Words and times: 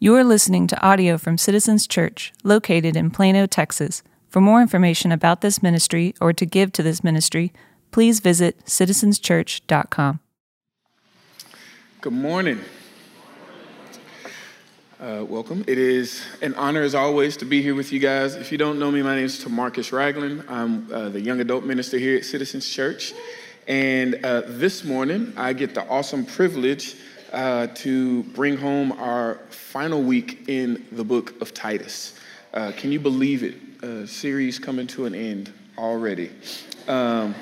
You 0.00 0.14
are 0.14 0.22
listening 0.22 0.68
to 0.68 0.80
audio 0.80 1.18
from 1.18 1.38
Citizens 1.38 1.84
Church, 1.84 2.32
located 2.44 2.94
in 2.94 3.10
Plano, 3.10 3.46
Texas. 3.46 4.04
For 4.28 4.40
more 4.40 4.62
information 4.62 5.10
about 5.10 5.40
this 5.40 5.60
ministry 5.60 6.14
or 6.20 6.32
to 6.34 6.46
give 6.46 6.70
to 6.74 6.84
this 6.84 7.02
ministry, 7.02 7.52
please 7.90 8.20
visit 8.20 8.64
citizenschurch.com. 8.64 10.20
Good 12.00 12.12
morning. 12.12 12.60
Uh, 15.00 15.24
welcome. 15.28 15.64
It 15.66 15.78
is 15.78 16.24
an 16.42 16.54
honor, 16.54 16.82
as 16.82 16.94
always, 16.94 17.36
to 17.38 17.44
be 17.44 17.60
here 17.60 17.74
with 17.74 17.92
you 17.92 17.98
guys. 17.98 18.36
If 18.36 18.52
you 18.52 18.58
don't 18.58 18.78
know 18.78 18.92
me, 18.92 19.02
my 19.02 19.16
name 19.16 19.24
is 19.24 19.44
Tamarcus 19.44 19.90
Ragland. 19.90 20.44
I'm 20.48 20.92
uh, 20.92 21.08
the 21.08 21.20
young 21.20 21.40
adult 21.40 21.64
minister 21.64 21.98
here 21.98 22.16
at 22.16 22.24
Citizens 22.24 22.68
Church. 22.70 23.14
And 23.66 24.24
uh, 24.24 24.42
this 24.46 24.84
morning, 24.84 25.32
I 25.36 25.54
get 25.54 25.74
the 25.74 25.84
awesome 25.88 26.24
privilege 26.24 26.94
uh, 27.32 27.66
to 27.68 28.22
bring 28.24 28.56
home 28.56 28.92
our 28.92 29.36
final 29.50 30.02
week 30.02 30.48
in 30.48 30.84
the 30.92 31.04
book 31.04 31.40
of 31.40 31.54
Titus. 31.54 32.18
Uh, 32.54 32.72
can 32.76 32.90
you 32.92 33.00
believe 33.00 33.42
it? 33.42 33.54
A 33.82 34.06
series 34.06 34.58
coming 34.58 34.86
to 34.88 35.06
an 35.06 35.14
end 35.14 35.52
already. 35.76 36.30
Um, 36.88 37.34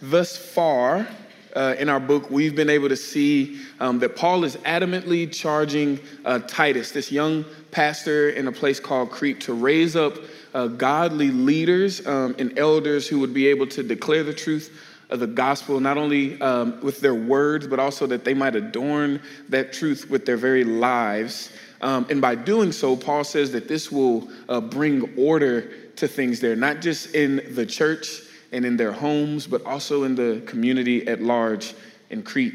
thus 0.00 0.36
far, 0.36 1.06
uh, 1.54 1.74
in 1.78 1.88
our 1.88 2.00
book, 2.00 2.30
we've 2.30 2.56
been 2.56 2.70
able 2.70 2.88
to 2.88 2.96
see 2.96 3.60
um, 3.78 3.98
that 3.98 4.16
Paul 4.16 4.44
is 4.44 4.56
adamantly 4.58 5.30
charging 5.32 6.00
uh, 6.24 6.40
Titus, 6.40 6.92
this 6.92 7.12
young 7.12 7.44
pastor 7.70 8.30
in 8.30 8.48
a 8.48 8.52
place 8.52 8.80
called 8.80 9.10
Crete, 9.10 9.40
to 9.42 9.52
raise 9.52 9.94
up 9.94 10.14
uh, 10.54 10.66
godly 10.66 11.30
leaders 11.30 12.06
um, 12.06 12.34
and 12.38 12.58
elders 12.58 13.06
who 13.06 13.18
would 13.20 13.34
be 13.34 13.46
able 13.48 13.66
to 13.68 13.82
declare 13.82 14.22
the 14.22 14.34
truth 14.34 14.76
of 15.12 15.20
the 15.20 15.26
gospel, 15.26 15.78
not 15.78 15.98
only 15.98 16.40
um, 16.40 16.80
with 16.80 17.00
their 17.00 17.14
words, 17.14 17.66
but 17.66 17.78
also 17.78 18.06
that 18.06 18.24
they 18.24 18.32
might 18.32 18.56
adorn 18.56 19.20
that 19.50 19.72
truth 19.72 20.08
with 20.08 20.24
their 20.24 20.38
very 20.38 20.64
lives. 20.64 21.52
Um, 21.82 22.06
and 22.08 22.20
by 22.20 22.34
doing 22.34 22.72
so, 22.72 22.96
Paul 22.96 23.22
says 23.22 23.52
that 23.52 23.68
this 23.68 23.92
will 23.92 24.28
uh, 24.48 24.60
bring 24.60 25.14
order 25.16 25.70
to 25.96 26.08
things 26.08 26.40
there, 26.40 26.56
not 26.56 26.80
just 26.80 27.14
in 27.14 27.54
the 27.54 27.66
church 27.66 28.22
and 28.52 28.64
in 28.64 28.76
their 28.78 28.92
homes, 28.92 29.46
but 29.46 29.64
also 29.66 30.04
in 30.04 30.14
the 30.14 30.42
community 30.46 31.06
at 31.06 31.20
large 31.20 31.74
in 32.08 32.22
Crete. 32.22 32.54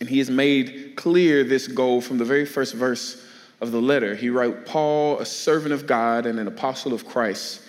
And 0.00 0.08
he 0.08 0.18
has 0.18 0.30
made 0.30 0.94
clear 0.96 1.44
this 1.44 1.68
goal 1.68 2.00
from 2.00 2.16
the 2.16 2.24
very 2.24 2.46
first 2.46 2.74
verse 2.74 3.22
of 3.60 3.72
the 3.72 3.80
letter. 3.80 4.14
He 4.14 4.30
wrote, 4.30 4.64
Paul, 4.64 5.18
a 5.18 5.26
servant 5.26 5.74
of 5.74 5.86
God 5.86 6.24
and 6.24 6.38
an 6.38 6.46
apostle 6.46 6.94
of 6.94 7.06
Christ, 7.06 7.60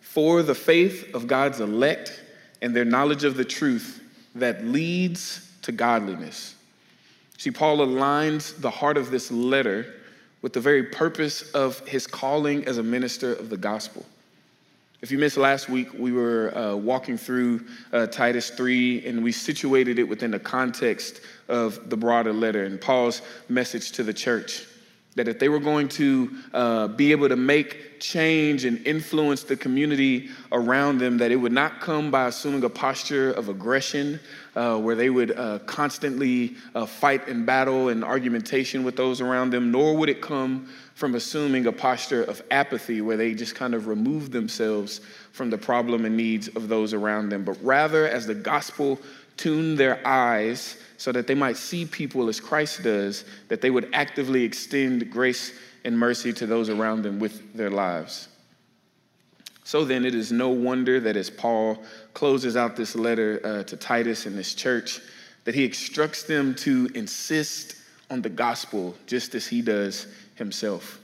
for 0.00 0.42
the 0.42 0.54
faith 0.54 1.14
of 1.14 1.26
God's 1.26 1.60
elect 1.60 2.20
and 2.64 2.74
their 2.74 2.86
knowledge 2.86 3.24
of 3.24 3.36
the 3.36 3.44
truth 3.44 4.02
that 4.34 4.64
leads 4.64 5.50
to 5.60 5.70
godliness. 5.70 6.54
See, 7.36 7.50
Paul 7.50 7.78
aligns 7.78 8.58
the 8.58 8.70
heart 8.70 8.96
of 8.96 9.10
this 9.10 9.30
letter 9.30 9.96
with 10.40 10.54
the 10.54 10.60
very 10.60 10.84
purpose 10.84 11.42
of 11.50 11.86
his 11.86 12.06
calling 12.06 12.64
as 12.64 12.78
a 12.78 12.82
minister 12.82 13.34
of 13.34 13.50
the 13.50 13.58
gospel. 13.58 14.06
If 15.02 15.10
you 15.10 15.18
missed 15.18 15.36
last 15.36 15.68
week, 15.68 15.92
we 15.92 16.12
were 16.12 16.56
uh, 16.56 16.74
walking 16.74 17.18
through 17.18 17.66
uh, 17.92 18.06
Titus 18.06 18.48
3 18.48 19.04
and 19.04 19.22
we 19.22 19.30
situated 19.30 19.98
it 19.98 20.08
within 20.08 20.30
the 20.30 20.38
context 20.38 21.20
of 21.48 21.90
the 21.90 21.98
broader 21.98 22.32
letter 22.32 22.64
and 22.64 22.80
Paul's 22.80 23.20
message 23.50 23.92
to 23.92 24.02
the 24.02 24.14
church 24.14 24.64
that 25.16 25.28
if 25.28 25.38
they 25.38 25.48
were 25.48 25.60
going 25.60 25.88
to 25.88 26.30
uh, 26.52 26.88
be 26.88 27.12
able 27.12 27.28
to 27.28 27.36
make 27.36 28.00
change 28.00 28.64
and 28.64 28.84
influence 28.86 29.44
the 29.44 29.56
community 29.56 30.28
around 30.50 30.98
them, 30.98 31.16
that 31.18 31.30
it 31.30 31.36
would 31.36 31.52
not 31.52 31.80
come 31.80 32.10
by 32.10 32.26
assuming 32.26 32.64
a 32.64 32.68
posture 32.68 33.30
of 33.32 33.48
aggression, 33.48 34.18
uh, 34.56 34.76
where 34.78 34.96
they 34.96 35.10
would 35.10 35.36
uh, 35.38 35.60
constantly 35.60 36.56
uh, 36.74 36.84
fight 36.84 37.28
and 37.28 37.46
battle 37.46 37.88
and 37.88 38.04
argumentation 38.04 38.82
with 38.82 38.96
those 38.96 39.20
around 39.20 39.50
them, 39.50 39.70
nor 39.70 39.96
would 39.96 40.08
it 40.08 40.20
come 40.20 40.68
from 40.94 41.14
assuming 41.14 41.66
a 41.66 41.72
posture 41.72 42.22
of 42.24 42.42
apathy, 42.50 43.00
where 43.00 43.16
they 43.16 43.34
just 43.34 43.54
kind 43.54 43.74
of 43.74 43.86
remove 43.86 44.30
themselves 44.30 45.00
from 45.32 45.50
the 45.50 45.58
problem 45.58 46.04
and 46.04 46.16
needs 46.16 46.48
of 46.48 46.68
those 46.68 46.92
around 46.92 47.28
them, 47.28 47.44
but 47.44 47.56
rather 47.62 48.06
as 48.08 48.26
the 48.26 48.34
gospel 48.34 48.98
tuned 49.36 49.78
their 49.78 50.04
eyes 50.06 50.76
so 50.96 51.12
that 51.12 51.26
they 51.26 51.34
might 51.34 51.56
see 51.56 51.84
people 51.84 52.28
as 52.28 52.40
Christ 52.40 52.82
does, 52.82 53.24
that 53.48 53.60
they 53.60 53.70
would 53.70 53.88
actively 53.92 54.44
extend 54.44 55.10
grace 55.10 55.52
and 55.84 55.98
mercy 55.98 56.32
to 56.32 56.46
those 56.46 56.70
around 56.70 57.02
them 57.02 57.18
with 57.18 57.54
their 57.54 57.70
lives. 57.70 58.28
So 59.64 59.84
then, 59.84 60.04
it 60.04 60.14
is 60.14 60.30
no 60.30 60.50
wonder 60.50 61.00
that 61.00 61.16
as 61.16 61.30
Paul 61.30 61.82
closes 62.12 62.56
out 62.56 62.76
this 62.76 62.94
letter 62.94 63.40
uh, 63.42 63.62
to 63.64 63.76
Titus 63.76 64.26
and 64.26 64.36
this 64.36 64.54
church, 64.54 65.00
that 65.44 65.54
he 65.54 65.64
instructs 65.64 66.24
them 66.24 66.54
to 66.56 66.90
insist 66.94 67.76
on 68.10 68.22
the 68.22 68.28
gospel 68.28 68.94
just 69.06 69.34
as 69.34 69.46
he 69.46 69.62
does 69.62 70.06
himself. 70.34 71.00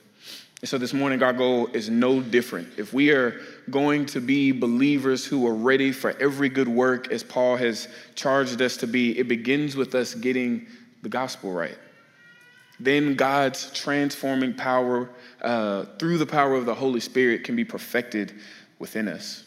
So 0.62 0.76
this 0.76 0.92
morning, 0.92 1.22
our 1.22 1.32
goal 1.32 1.68
is 1.68 1.88
no 1.88 2.20
different. 2.20 2.68
If 2.76 2.92
we 2.92 3.12
are 3.12 3.40
going 3.70 4.04
to 4.06 4.20
be 4.20 4.52
believers 4.52 5.24
who 5.24 5.46
are 5.46 5.54
ready 5.54 5.90
for 5.90 6.10
every 6.20 6.50
good 6.50 6.68
work, 6.68 7.10
as 7.10 7.22
Paul 7.22 7.56
has 7.56 7.88
charged 8.14 8.60
us 8.60 8.76
to 8.78 8.86
be, 8.86 9.18
it 9.18 9.26
begins 9.26 9.74
with 9.74 9.94
us 9.94 10.14
getting 10.14 10.66
the 11.00 11.08
gospel 11.08 11.50
right. 11.50 11.78
Then 12.78 13.14
God's 13.14 13.72
transforming 13.72 14.52
power 14.52 15.08
uh, 15.40 15.86
through 15.98 16.18
the 16.18 16.26
power 16.26 16.54
of 16.56 16.66
the 16.66 16.74
Holy 16.74 17.00
Spirit 17.00 17.42
can 17.42 17.56
be 17.56 17.64
perfected 17.64 18.34
within 18.78 19.08
us. 19.08 19.44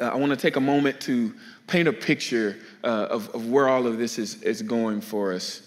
Uh, 0.00 0.06
I 0.06 0.16
want 0.16 0.30
to 0.30 0.36
take 0.36 0.56
a 0.56 0.60
moment 0.60 1.00
to 1.02 1.32
paint 1.68 1.86
a 1.86 1.92
picture 1.92 2.56
uh, 2.82 3.06
of, 3.10 3.28
of 3.32 3.48
where 3.48 3.68
all 3.68 3.86
of 3.86 3.98
this 3.98 4.18
is, 4.18 4.42
is 4.42 4.60
going 4.60 5.02
for 5.02 5.32
us. 5.32 5.62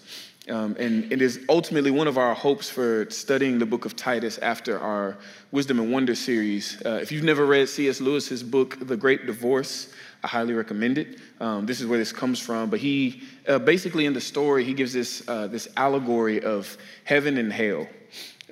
Um, 0.50 0.76
and 0.78 1.10
it 1.10 1.22
is 1.22 1.40
ultimately 1.48 1.90
one 1.90 2.06
of 2.06 2.18
our 2.18 2.34
hopes 2.34 2.68
for 2.68 3.06
studying 3.08 3.58
the 3.58 3.64
book 3.64 3.86
of 3.86 3.96
Titus 3.96 4.36
after 4.38 4.78
our 4.78 5.16
Wisdom 5.52 5.80
and 5.80 5.90
Wonder 5.90 6.14
series. 6.14 6.82
Uh, 6.84 6.98
if 7.00 7.10
you've 7.10 7.24
never 7.24 7.46
read 7.46 7.66
C.S. 7.66 7.98
Lewis's 7.98 8.42
book, 8.42 8.76
The 8.86 8.96
Great 8.96 9.24
Divorce, 9.24 9.90
I 10.22 10.28
highly 10.28 10.52
recommend 10.52 10.98
it. 10.98 11.18
Um, 11.40 11.64
this 11.64 11.80
is 11.80 11.86
where 11.86 11.98
this 11.98 12.12
comes 12.12 12.40
from. 12.40 12.68
But 12.68 12.80
he 12.80 13.22
uh, 13.48 13.58
basically 13.58 14.04
in 14.04 14.12
the 14.12 14.20
story, 14.20 14.64
he 14.64 14.74
gives 14.74 14.92
this, 14.92 15.26
uh, 15.28 15.46
this 15.46 15.66
allegory 15.78 16.42
of 16.42 16.76
heaven 17.04 17.38
and 17.38 17.50
hell. 17.50 17.88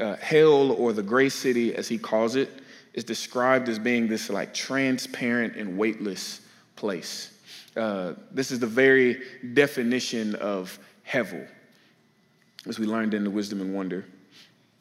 Uh, 0.01 0.17
hell, 0.17 0.73
or 0.73 0.95
the 0.95 1.03
gray 1.03 1.29
city 1.29 1.75
as 1.75 1.89
he 1.89 1.99
calls 1.99 2.37
it, 2.37 2.49
is 2.95 3.05
described 3.05 3.69
as 3.69 3.79
being 3.79 4.09
this 4.09 4.31
like 4.31 4.55
transparent 4.55 5.57
and 5.57 5.77
weightless 5.77 6.41
place. 6.75 7.39
Uh, 7.77 8.15
this 8.31 8.51
is 8.51 8.59
the 8.59 8.67
very 8.67 9.21
definition 9.53 10.35
of 10.37 10.79
hevel 11.07 11.47
as 12.67 12.79
we 12.79 12.87
learned 12.87 13.15
in 13.15 13.25
the 13.25 13.31
wisdom 13.31 13.61
and 13.61 13.75
wonder. 13.75 14.05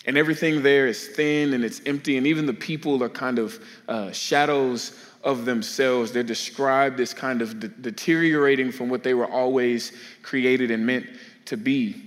And 0.06 0.18
everything 0.18 0.64
there 0.64 0.88
is 0.88 1.10
thin 1.10 1.54
and 1.54 1.64
it's 1.64 1.82
empty, 1.86 2.18
and 2.18 2.26
even 2.26 2.46
the 2.46 2.54
people 2.54 3.04
are 3.04 3.10
kind 3.10 3.38
of 3.38 3.64
uh, 3.88 4.12
shadows 4.12 4.98
of 5.24 5.46
themselves. 5.46 6.12
They're 6.12 6.24
described 6.24 7.00
as 7.00 7.14
kind 7.14 7.42
of 7.42 7.60
de- 7.60 7.68
deteriorating 7.68 8.72
from 8.72 8.90
what 8.90 9.04
they 9.04 9.14
were 9.14 9.30
always 9.30 9.92
created 10.24 10.72
and 10.72 10.86
meant 10.86 11.06
to 11.46 11.58
be. 11.58 12.04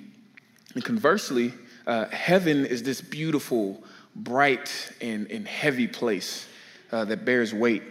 And 0.75 0.85
conversely, 0.85 1.55
uh, 1.87 2.07
heaven 2.07 2.67
is 2.67 2.83
this 2.83 3.01
beautiful, 3.01 3.83
bright, 4.17 4.91
and, 5.01 5.31
and 5.31 5.47
heavy 5.47 5.87
place 5.87 6.49
uh, 6.91 7.05
that 7.05 7.25
bears 7.25 7.55
weight. 7.55 7.83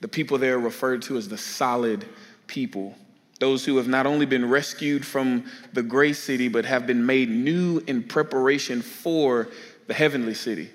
The 0.00 0.08
people 0.08 0.38
there 0.38 0.56
are 0.56 0.60
referred 0.60 1.02
to 1.02 1.16
as 1.16 1.28
the 1.28 1.38
solid 1.38 2.04
people. 2.46 2.94
Those 3.38 3.64
who 3.64 3.76
have 3.76 3.86
not 3.86 4.06
only 4.06 4.26
been 4.26 4.48
rescued 4.48 5.06
from 5.06 5.44
the 5.72 5.82
gray 5.82 6.12
city, 6.12 6.48
but 6.48 6.64
have 6.64 6.86
been 6.86 7.06
made 7.06 7.30
new 7.30 7.82
in 7.86 8.02
preparation 8.02 8.82
for 8.82 9.48
the 9.86 9.94
heavenly 9.94 10.34
city. 10.34 10.70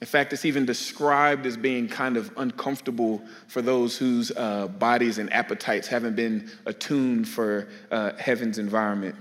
In 0.00 0.06
fact, 0.06 0.32
it's 0.32 0.44
even 0.44 0.66
described 0.66 1.46
as 1.46 1.56
being 1.56 1.88
kind 1.88 2.16
of 2.16 2.30
uncomfortable 2.36 3.22
for 3.48 3.62
those 3.62 3.96
whose 3.96 4.30
uh, 4.36 4.68
bodies 4.68 5.18
and 5.18 5.32
appetites 5.32 5.88
haven't 5.88 6.16
been 6.16 6.50
attuned 6.66 7.26
for 7.28 7.68
uh, 7.90 8.12
heaven's 8.18 8.58
environment. 8.58 9.14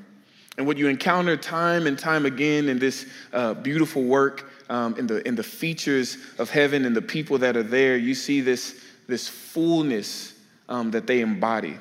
And 0.58 0.66
what 0.66 0.78
you 0.78 0.88
encounter 0.88 1.36
time 1.38 1.88
and 1.88 2.00
time 2.00 2.26
again 2.26 2.70
in 2.70 2.80
this 2.80 3.06
uh, 3.34 3.54
beautiful 3.54 4.04
work, 4.04 4.52
um, 4.70 4.98
in, 4.98 5.08
the, 5.08 5.26
in 5.28 5.36
the 5.36 5.44
features 5.44 6.18
of 6.40 6.50
heaven 6.50 6.86
and 6.86 6.96
the 6.96 7.02
people 7.02 7.38
that 7.40 7.56
are 7.56 7.64
there, 7.64 7.98
you 7.98 8.16
see 8.16 8.42
this, 8.42 8.82
this 9.08 9.28
fullness 9.28 10.34
um, 10.68 10.92
that 10.92 11.08
they 11.08 11.22
embody 11.22 11.78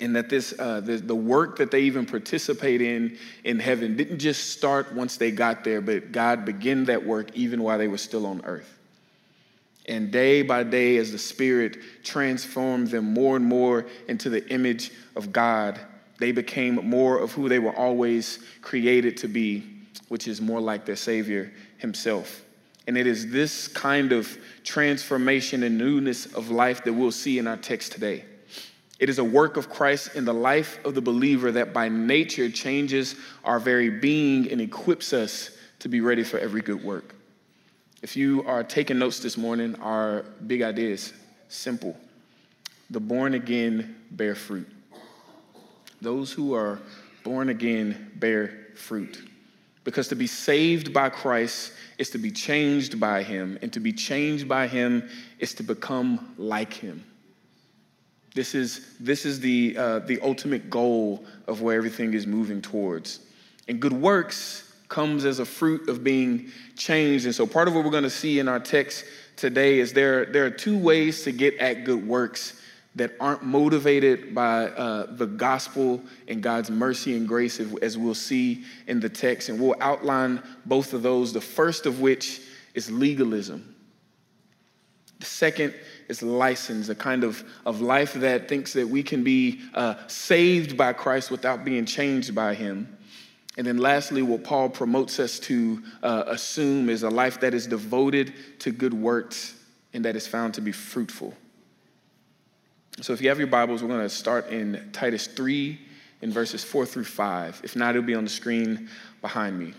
and 0.00 0.16
that 0.16 0.28
this 0.28 0.54
uh, 0.58 0.80
the, 0.80 0.96
the 0.96 1.14
work 1.14 1.58
that 1.58 1.70
they 1.70 1.82
even 1.82 2.06
participate 2.06 2.80
in 2.80 3.18
in 3.44 3.58
heaven 3.58 3.96
didn't 3.96 4.18
just 4.18 4.50
start 4.50 4.94
once 4.94 5.16
they 5.16 5.30
got 5.30 5.64
there 5.64 5.80
but 5.80 6.12
god 6.12 6.44
began 6.44 6.84
that 6.84 7.04
work 7.04 7.30
even 7.34 7.62
while 7.62 7.78
they 7.78 7.88
were 7.88 7.98
still 7.98 8.26
on 8.26 8.42
earth. 8.44 8.78
And 9.86 10.12
day 10.12 10.42
by 10.42 10.62
day 10.62 10.98
as 10.98 11.10
the 11.10 11.18
spirit 11.18 11.78
transformed 12.04 12.88
them 12.88 13.12
more 13.12 13.36
and 13.36 13.44
more 13.44 13.86
into 14.08 14.30
the 14.30 14.46
image 14.50 14.92
of 15.16 15.32
god 15.32 15.80
they 16.18 16.32
became 16.32 16.74
more 16.74 17.18
of 17.18 17.32
who 17.32 17.48
they 17.48 17.58
were 17.58 17.74
always 17.74 18.40
created 18.62 19.16
to 19.18 19.28
be 19.28 19.80
which 20.08 20.26
is 20.26 20.40
more 20.40 20.60
like 20.60 20.84
their 20.84 20.96
savior 20.96 21.52
himself. 21.78 22.42
And 22.86 22.98
it 22.98 23.06
is 23.06 23.30
this 23.30 23.68
kind 23.68 24.12
of 24.12 24.36
transformation 24.64 25.62
and 25.62 25.78
newness 25.78 26.26
of 26.26 26.50
life 26.50 26.82
that 26.84 26.92
we'll 26.92 27.12
see 27.12 27.38
in 27.38 27.46
our 27.46 27.56
text 27.56 27.92
today 27.92 28.24
It 29.00 29.08
is 29.08 29.18
a 29.18 29.24
work 29.24 29.56
of 29.56 29.70
Christ 29.70 30.14
in 30.14 30.26
the 30.26 30.34
life 30.34 30.78
of 30.84 30.94
the 30.94 31.00
believer 31.00 31.50
that 31.52 31.72
by 31.72 31.88
nature 31.88 32.50
changes 32.50 33.16
our 33.44 33.58
very 33.58 33.88
being 33.88 34.50
and 34.52 34.60
equips 34.60 35.14
us 35.14 35.50
to 35.78 35.88
be 35.88 36.02
ready 36.02 36.22
for 36.22 36.38
every 36.38 36.60
good 36.60 36.84
work. 36.84 37.14
If 38.02 38.14
you 38.14 38.44
are 38.46 38.62
taking 38.62 38.98
notes 38.98 39.18
this 39.18 39.38
morning, 39.38 39.74
our 39.76 40.26
big 40.46 40.62
idea 40.62 40.90
is 40.90 41.14
simple 41.48 41.96
the 42.90 43.00
born 43.00 43.34
again 43.34 43.96
bear 44.10 44.34
fruit. 44.34 44.68
Those 46.02 46.32
who 46.32 46.54
are 46.54 46.80
born 47.24 47.48
again 47.48 48.10
bear 48.16 48.66
fruit. 48.74 49.22
Because 49.84 50.08
to 50.08 50.16
be 50.16 50.26
saved 50.26 50.92
by 50.92 51.08
Christ 51.08 51.72
is 51.98 52.10
to 52.10 52.18
be 52.18 52.30
changed 52.30 53.00
by 53.00 53.22
Him, 53.22 53.58
and 53.62 53.72
to 53.72 53.80
be 53.80 53.92
changed 53.92 54.46
by 54.46 54.66
Him 54.66 55.08
is 55.38 55.54
to 55.54 55.62
become 55.62 56.34
like 56.36 56.72
Him. 56.72 57.04
This 58.34 58.54
is, 58.54 58.96
this 59.00 59.26
is 59.26 59.40
the, 59.40 59.76
uh, 59.76 59.98
the 60.00 60.20
ultimate 60.20 60.70
goal 60.70 61.24
of 61.46 61.62
where 61.62 61.76
everything 61.76 62.14
is 62.14 62.26
moving 62.26 62.62
towards. 62.62 63.20
And 63.68 63.80
good 63.80 63.92
works 63.92 64.72
comes 64.88 65.24
as 65.24 65.38
a 65.38 65.44
fruit 65.44 65.88
of 65.88 66.04
being 66.04 66.50
changed. 66.76 67.24
And 67.24 67.34
so, 67.34 67.46
part 67.46 67.68
of 67.68 67.74
what 67.74 67.84
we're 67.84 67.90
going 67.90 68.04
to 68.04 68.10
see 68.10 68.38
in 68.38 68.48
our 68.48 68.60
text 68.60 69.04
today 69.36 69.78
is 69.78 69.92
there, 69.92 70.26
there 70.26 70.44
are 70.44 70.50
two 70.50 70.78
ways 70.78 71.22
to 71.24 71.32
get 71.32 71.56
at 71.58 71.84
good 71.84 72.06
works 72.06 72.60
that 72.96 73.12
aren't 73.20 73.44
motivated 73.44 74.34
by 74.34 74.64
uh, 74.66 75.06
the 75.14 75.26
gospel 75.26 76.02
and 76.26 76.42
God's 76.42 76.70
mercy 76.70 77.16
and 77.16 77.26
grace, 77.26 77.60
as 77.60 77.96
we'll 77.96 78.14
see 78.14 78.64
in 78.88 78.98
the 78.98 79.08
text. 79.08 79.48
And 79.48 79.60
we'll 79.60 79.76
outline 79.80 80.42
both 80.66 80.92
of 80.92 81.02
those, 81.02 81.32
the 81.32 81.40
first 81.40 81.86
of 81.86 82.00
which 82.00 82.42
is 82.74 82.90
legalism. 82.90 83.69
The 85.20 85.26
second 85.26 85.74
is 86.08 86.22
license, 86.22 86.88
a 86.88 86.94
kind 86.94 87.24
of, 87.24 87.44
of 87.66 87.82
life 87.82 88.14
that 88.14 88.48
thinks 88.48 88.72
that 88.72 88.88
we 88.88 89.02
can 89.02 89.22
be 89.22 89.60
uh, 89.74 89.94
saved 90.06 90.76
by 90.76 90.94
Christ 90.94 91.30
without 91.30 91.62
being 91.62 91.84
changed 91.84 92.34
by 92.34 92.54
him. 92.54 92.96
And 93.58 93.66
then, 93.66 93.76
lastly, 93.76 94.22
what 94.22 94.42
Paul 94.42 94.70
promotes 94.70 95.20
us 95.20 95.38
to 95.40 95.82
uh, 96.02 96.24
assume 96.26 96.88
is 96.88 97.02
a 97.02 97.10
life 97.10 97.40
that 97.40 97.52
is 97.52 97.66
devoted 97.66 98.32
to 98.60 98.70
good 98.70 98.94
works 98.94 99.54
and 99.92 100.04
that 100.06 100.16
is 100.16 100.26
found 100.26 100.54
to 100.54 100.62
be 100.62 100.72
fruitful. 100.72 101.34
So, 103.02 103.12
if 103.12 103.20
you 103.20 103.28
have 103.28 103.38
your 103.38 103.48
Bibles, 103.48 103.82
we're 103.82 103.88
going 103.88 104.00
to 104.00 104.08
start 104.08 104.48
in 104.48 104.88
Titus 104.92 105.26
3 105.26 105.78
in 106.22 106.32
verses 106.32 106.64
4 106.64 106.86
through 106.86 107.04
5. 107.04 107.60
If 107.62 107.76
not, 107.76 107.90
it'll 107.90 108.02
be 108.02 108.14
on 108.14 108.24
the 108.24 108.30
screen 108.30 108.88
behind 109.20 109.58
me. 109.58 109.74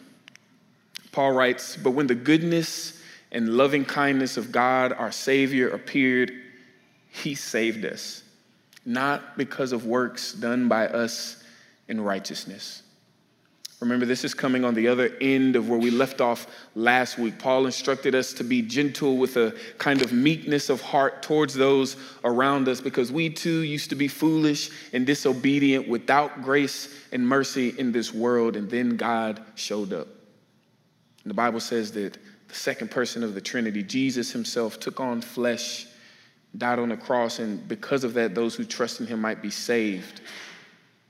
Paul 1.12 1.32
writes, 1.32 1.78
But 1.78 1.92
when 1.92 2.06
the 2.06 2.16
goodness 2.16 3.01
and 3.32 3.50
loving 3.50 3.86
kindness 3.86 4.38
of 4.38 4.52
God, 4.52 4.94
our 4.94 5.12
Savior, 5.12 5.70
appeared, 5.70 6.32
He 7.10 7.36
saved 7.36 7.86
us, 7.86 8.24
not 8.86 9.38
because 9.38 9.72
of 9.72 9.86
works 9.86 10.34
done 10.34 10.68
by 10.68 10.88
us 10.88 11.44
in 11.88 12.02
righteousness. 12.02 12.84
Remember, 13.82 14.06
this 14.06 14.24
is 14.24 14.36
coming 14.36 14.64
on 14.64 14.76
the 14.76 14.88
other 14.88 15.12
end 15.22 15.56
of 15.56 15.68
where 15.68 15.80
we 15.80 15.90
left 15.90 16.22
off 16.22 16.46
last 16.76 17.18
week. 17.18 17.40
Paul 17.40 17.66
instructed 17.66 18.14
us 18.14 18.32
to 18.34 18.44
be 18.44 18.62
gentle 18.62 19.18
with 19.18 19.38
a 19.38 19.56
kind 19.80 20.04
of 20.04 20.14
meekness 20.14 20.70
of 20.70 20.82
heart 20.82 21.24
towards 21.24 21.56
those 21.56 21.98
around 22.24 22.68
us 22.68 22.80
because 22.80 23.12
we 23.12 23.28
too 23.28 23.62
used 23.62 23.90
to 23.90 23.96
be 23.96 24.08
foolish 24.08 24.70
and 24.94 25.08
disobedient 25.08 25.88
without 25.88 26.44
grace 26.44 26.96
and 27.12 27.28
mercy 27.28 27.74
in 27.76 27.92
this 27.92 28.14
world. 28.14 28.56
And 28.56 28.70
then 28.70 28.98
God 28.98 29.42
showed 29.56 29.94
up. 29.94 30.08
And 31.24 31.32
the 31.32 31.36
Bible 31.36 31.60
says 31.60 31.92
that 31.94 32.20
the 32.52 32.58
second 32.58 32.92
person 32.92 33.24
of 33.24 33.34
the 33.34 33.40
Trinity, 33.40 33.82
Jesus 33.82 34.32
himself, 34.32 34.78
took 34.78 35.00
on 35.00 35.22
flesh, 35.22 35.88
died 36.58 36.80
on 36.80 36.90
the 36.90 36.98
cross, 36.98 37.40
and 37.40 37.66
because 37.68 38.04
of 38.04 38.14
that, 38.16 38.36
those 38.36 38.56
who 38.56 38.66
trust 38.66 39.00
in 39.00 39.08
him 39.08 39.22
might 39.22 39.42
be 39.42 39.50
saved. 39.50 40.20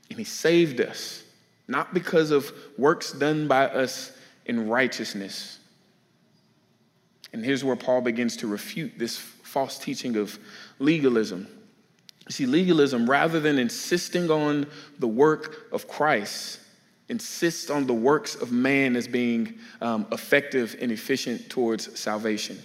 And 0.08 0.18
he 0.18 0.24
saved 0.24 0.80
us, 0.80 1.24
not 1.66 1.92
because 1.92 2.30
of 2.30 2.52
works 2.78 3.12
done 3.12 3.48
by 3.48 3.66
us 3.66 4.16
in 4.46 4.68
righteousness. 4.68 5.58
And 7.32 7.44
here's 7.44 7.64
where 7.64 7.76
Paul 7.76 8.02
begins 8.02 8.36
to 8.36 8.46
refute 8.46 8.92
this 8.96 9.16
false 9.16 9.78
teaching 9.78 10.16
of 10.16 10.38
legalism. 10.78 11.48
You 12.28 12.32
see, 12.32 12.46
legalism, 12.46 13.10
rather 13.10 13.40
than 13.40 13.58
insisting 13.58 14.30
on 14.30 14.66
the 15.00 15.08
work 15.08 15.72
of 15.72 15.88
Christ, 15.88 16.60
insists 17.08 17.70
on 17.70 17.86
the 17.86 17.94
works 17.94 18.34
of 18.34 18.52
man 18.52 18.96
as 18.96 19.06
being 19.06 19.58
um, 19.80 20.06
effective 20.12 20.76
and 20.80 20.90
efficient 20.90 21.48
towards 21.50 21.98
salvation. 21.98 22.58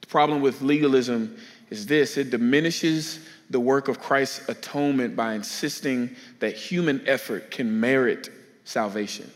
The 0.00 0.06
problem 0.06 0.40
with 0.40 0.62
legalism 0.62 1.36
is 1.70 1.86
this 1.86 2.16
it 2.16 2.30
diminishes 2.30 3.20
the 3.50 3.60
work 3.60 3.88
of 3.88 3.98
Christ's 3.98 4.48
atonement 4.48 5.16
by 5.16 5.34
insisting 5.34 6.14
that 6.40 6.54
human 6.54 7.06
effort 7.06 7.50
can 7.50 7.80
merit 7.80 8.30
salvation, 8.64 9.30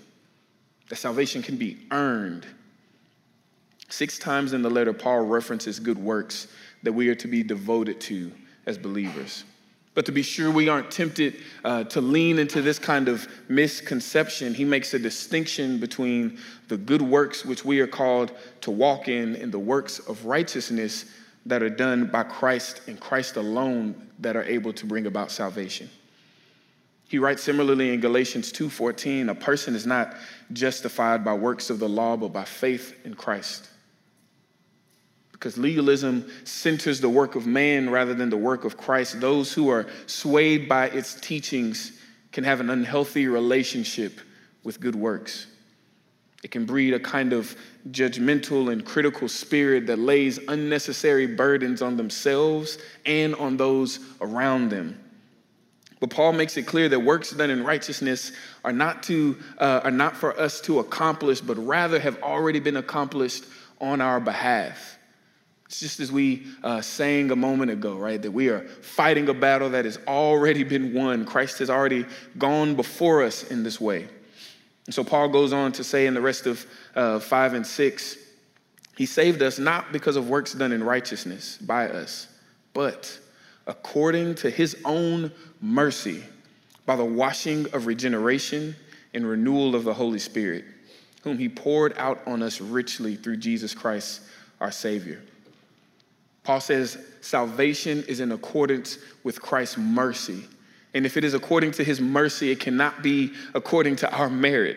that 0.88 0.96
salvation 0.96 1.42
can 1.42 1.56
be 1.56 1.78
earned. 1.90 2.46
Six 3.88 4.18
times 4.18 4.54
in 4.54 4.62
the 4.62 4.70
letter, 4.70 4.92
Paul 4.92 5.22
references 5.26 5.78
good 5.78 5.98
works 5.98 6.48
that 6.82 6.92
we 6.92 7.08
are 7.08 7.14
to 7.16 7.28
be 7.28 7.42
devoted 7.42 8.00
to 8.02 8.32
as 8.64 8.78
believers. 8.78 9.44
But 9.94 10.06
to 10.06 10.12
be 10.12 10.22
sure 10.22 10.50
we 10.50 10.68
aren't 10.68 10.90
tempted 10.90 11.36
uh, 11.64 11.84
to 11.84 12.00
lean 12.00 12.38
into 12.38 12.62
this 12.62 12.78
kind 12.78 13.08
of 13.08 13.28
misconception, 13.48 14.54
he 14.54 14.64
makes 14.64 14.94
a 14.94 14.98
distinction 14.98 15.78
between 15.78 16.38
the 16.68 16.78
good 16.78 17.02
works 17.02 17.44
which 17.44 17.64
we 17.64 17.80
are 17.80 17.86
called 17.86 18.32
to 18.62 18.70
walk 18.70 19.08
in 19.08 19.36
and 19.36 19.52
the 19.52 19.58
works 19.58 19.98
of 19.98 20.24
righteousness 20.24 21.04
that 21.44 21.62
are 21.62 21.70
done 21.70 22.06
by 22.06 22.22
Christ 22.22 22.82
and 22.86 22.98
Christ 22.98 23.36
alone 23.36 24.08
that 24.20 24.34
are 24.36 24.44
able 24.44 24.72
to 24.72 24.86
bring 24.86 25.06
about 25.06 25.30
salvation. 25.30 25.90
He 27.08 27.18
writes 27.18 27.42
similarly 27.42 27.92
in 27.92 28.00
Galatians 28.00 28.50
2:14, 28.52 29.28
a 29.28 29.34
person 29.34 29.74
is 29.74 29.86
not 29.86 30.16
justified 30.54 31.22
by 31.22 31.34
works 31.34 31.68
of 31.68 31.78
the 31.78 31.88
law 31.88 32.16
but 32.16 32.32
by 32.32 32.44
faith 32.44 32.94
in 33.04 33.14
Christ 33.14 33.68
because 35.42 35.58
legalism 35.58 36.24
centers 36.44 37.00
the 37.00 37.08
work 37.08 37.34
of 37.34 37.48
man 37.48 37.90
rather 37.90 38.14
than 38.14 38.30
the 38.30 38.36
work 38.36 38.64
of 38.64 38.76
Christ. 38.76 39.20
Those 39.20 39.52
who 39.52 39.70
are 39.70 39.88
swayed 40.06 40.68
by 40.68 40.86
its 40.86 41.14
teachings 41.14 41.98
can 42.30 42.44
have 42.44 42.60
an 42.60 42.70
unhealthy 42.70 43.26
relationship 43.26 44.20
with 44.62 44.78
good 44.78 44.94
works. 44.94 45.48
It 46.44 46.52
can 46.52 46.64
breed 46.64 46.94
a 46.94 47.00
kind 47.00 47.32
of 47.32 47.56
judgmental 47.90 48.70
and 48.70 48.86
critical 48.86 49.26
spirit 49.26 49.88
that 49.88 49.98
lays 49.98 50.38
unnecessary 50.46 51.26
burdens 51.26 51.82
on 51.82 51.96
themselves 51.96 52.78
and 53.04 53.34
on 53.34 53.56
those 53.56 53.98
around 54.20 54.68
them. 54.68 54.96
But 55.98 56.10
Paul 56.10 56.34
makes 56.34 56.56
it 56.56 56.68
clear 56.68 56.88
that 56.88 57.00
works 57.00 57.32
done 57.32 57.50
in 57.50 57.64
righteousness 57.64 58.30
are 58.64 58.72
not, 58.72 59.02
to, 59.04 59.36
uh, 59.58 59.80
are 59.82 59.90
not 59.90 60.16
for 60.16 60.38
us 60.38 60.60
to 60.62 60.78
accomplish, 60.78 61.40
but 61.40 61.56
rather 61.58 61.98
have 61.98 62.22
already 62.22 62.60
been 62.60 62.76
accomplished 62.76 63.44
on 63.80 64.00
our 64.00 64.20
behalf. 64.20 64.98
It's 65.72 65.80
just 65.80 66.00
as 66.00 66.12
we 66.12 66.48
uh, 66.62 66.82
sang 66.82 67.30
a 67.30 67.36
moment 67.36 67.70
ago, 67.70 67.96
right? 67.96 68.20
That 68.20 68.30
we 68.30 68.50
are 68.50 68.60
fighting 68.60 69.30
a 69.30 69.32
battle 69.32 69.70
that 69.70 69.86
has 69.86 69.98
already 70.06 70.64
been 70.64 70.92
won. 70.92 71.24
Christ 71.24 71.60
has 71.60 71.70
already 71.70 72.04
gone 72.36 72.74
before 72.74 73.22
us 73.22 73.44
in 73.44 73.62
this 73.62 73.80
way. 73.80 74.06
And 74.84 74.94
so 74.94 75.02
Paul 75.02 75.30
goes 75.30 75.54
on 75.54 75.72
to 75.72 75.82
say 75.82 76.06
in 76.06 76.12
the 76.12 76.20
rest 76.20 76.46
of 76.46 76.66
uh, 76.94 77.20
five 77.20 77.54
and 77.54 77.66
six, 77.66 78.18
he 78.98 79.06
saved 79.06 79.40
us 79.40 79.58
not 79.58 79.92
because 79.92 80.16
of 80.16 80.28
works 80.28 80.52
done 80.52 80.72
in 80.72 80.84
righteousness 80.84 81.56
by 81.56 81.88
us, 81.88 82.28
but 82.74 83.18
according 83.66 84.34
to 84.34 84.50
his 84.50 84.76
own 84.84 85.32
mercy 85.62 86.22
by 86.84 86.96
the 86.96 87.04
washing 87.04 87.64
of 87.72 87.86
regeneration 87.86 88.76
and 89.14 89.26
renewal 89.26 89.74
of 89.74 89.84
the 89.84 89.94
Holy 89.94 90.18
Spirit, 90.18 90.66
whom 91.22 91.38
he 91.38 91.48
poured 91.48 91.96
out 91.96 92.20
on 92.26 92.42
us 92.42 92.60
richly 92.60 93.16
through 93.16 93.38
Jesus 93.38 93.72
Christ, 93.72 94.20
our 94.60 94.70
Savior 94.70 95.22
Paul 96.44 96.60
says 96.60 96.98
salvation 97.20 98.04
is 98.08 98.20
in 98.20 98.32
accordance 98.32 98.98
with 99.22 99.40
Christ's 99.40 99.78
mercy. 99.78 100.44
And 100.94 101.06
if 101.06 101.16
it 101.16 101.24
is 101.24 101.34
according 101.34 101.70
to 101.72 101.84
his 101.84 102.00
mercy, 102.00 102.50
it 102.50 102.60
cannot 102.60 103.02
be 103.02 103.32
according 103.54 103.96
to 103.96 104.12
our 104.12 104.28
merit. 104.28 104.76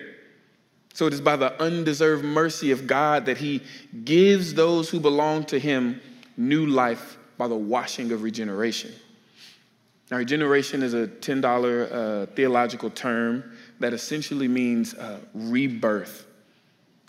So 0.94 1.08
it 1.08 1.14
is 1.14 1.20
by 1.20 1.36
the 1.36 1.62
undeserved 1.62 2.24
mercy 2.24 2.72
of 2.72 2.88
God 2.88 3.26
that 3.26 3.38
he 3.38 3.62
gives 4.06 4.54
those 4.54 4.90
who 4.90 5.00
belong 5.00 5.44
to 5.46 5.60
him 5.60 6.00
new 6.38 6.66
life 6.66 7.18
by 7.38 7.48
the 7.48 7.56
washing 7.56 8.12
of 8.12 8.24
regeneration. 8.24 8.94
Now, 10.10 10.18
regeneration 10.18 10.84
is 10.84 10.94
a 10.94 11.08
$10 11.08 11.92
uh, 11.92 12.26
theological 12.28 12.92
term 12.92 13.44
that 13.80 13.92
essentially 13.92 14.48
means 14.48 14.94
uh, 14.94 15.20
rebirth. 15.34 16.28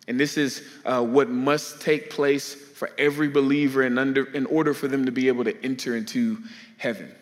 And 0.09 0.19
this 0.21 0.37
is 0.37 0.63
uh, 0.85 1.03
what 1.03 1.29
must 1.29 1.81
take 1.81 2.11
place 2.11 2.55
for 2.55 2.91
every 2.99 3.29
believer 3.29 3.83
in, 3.83 3.99
under, 3.99 4.25
in 4.33 4.47
order 4.47 4.75
for 4.75 4.89
them 4.89 5.07
to 5.07 5.13
be 5.13 5.29
able 5.29 5.45
to 5.45 5.65
enter 5.65 5.97
into 5.97 6.39
heaven. 6.77 7.13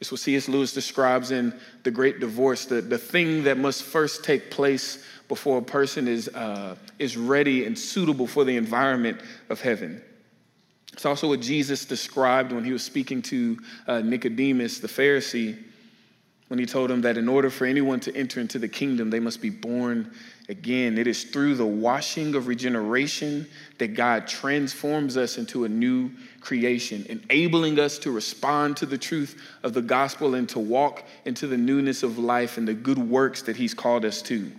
It's 0.00 0.10
what 0.10 0.20
C.S. 0.20 0.48
Lewis 0.48 0.72
describes 0.72 1.30
in 1.30 1.58
The 1.82 1.90
Great 1.90 2.20
Divorce 2.20 2.66
the, 2.66 2.80
the 2.80 2.98
thing 2.98 3.44
that 3.44 3.56
must 3.56 3.82
first 3.82 4.24
take 4.24 4.50
place 4.50 5.04
before 5.28 5.58
a 5.58 5.62
person 5.62 6.06
is, 6.06 6.28
uh, 6.28 6.76
is 6.98 7.16
ready 7.16 7.64
and 7.64 7.78
suitable 7.78 8.26
for 8.26 8.44
the 8.44 8.56
environment 8.56 9.20
of 9.48 9.60
heaven. 9.60 10.02
It's 10.92 11.06
also 11.06 11.28
what 11.28 11.40
Jesus 11.40 11.84
described 11.84 12.52
when 12.52 12.64
he 12.64 12.72
was 12.72 12.84
speaking 12.84 13.22
to 13.22 13.58
uh, 13.86 14.00
Nicodemus, 14.00 14.78
the 14.78 14.88
Pharisee, 14.88 15.58
when 16.54 16.60
he 16.60 16.66
told 16.66 16.88
him 16.88 17.00
that 17.00 17.16
in 17.16 17.28
order 17.28 17.50
for 17.50 17.64
anyone 17.64 17.98
to 17.98 18.14
enter 18.14 18.38
into 18.38 18.60
the 18.60 18.68
kingdom, 18.68 19.10
they 19.10 19.18
must 19.18 19.42
be 19.42 19.50
born 19.50 20.12
again. 20.48 20.96
It 20.96 21.08
is 21.08 21.24
through 21.24 21.56
the 21.56 21.66
washing 21.66 22.36
of 22.36 22.46
regeneration 22.46 23.48
that 23.78 23.96
God 23.96 24.28
transforms 24.28 25.16
us 25.16 25.36
into 25.36 25.64
a 25.64 25.68
new 25.68 26.12
creation, 26.40 27.04
enabling 27.08 27.80
us 27.80 27.98
to 27.98 28.12
respond 28.12 28.76
to 28.76 28.86
the 28.86 28.96
truth 28.96 29.36
of 29.64 29.74
the 29.74 29.82
gospel 29.82 30.36
and 30.36 30.48
to 30.50 30.60
walk 30.60 31.02
into 31.24 31.48
the 31.48 31.56
newness 31.56 32.04
of 32.04 32.18
life 32.18 32.56
and 32.56 32.68
the 32.68 32.74
good 32.74 32.98
works 32.98 33.42
that 33.42 33.56
He's 33.56 33.74
called 33.74 34.04
us 34.04 34.22
to. 34.22 34.52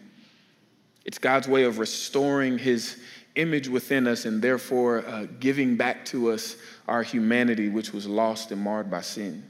It's 1.06 1.18
God's 1.18 1.48
way 1.48 1.64
of 1.64 1.80
restoring 1.80 2.58
His 2.58 3.00
image 3.36 3.70
within 3.70 4.06
us 4.06 4.26
and 4.26 4.42
therefore 4.42 5.06
uh, 5.08 5.28
giving 5.40 5.78
back 5.78 6.04
to 6.08 6.32
us 6.32 6.58
our 6.90 7.04
humanity, 7.04 7.70
which 7.70 7.94
was 7.94 8.06
lost 8.06 8.52
and 8.52 8.60
marred 8.60 8.92
by 8.92 9.00
sin. 9.00 9.46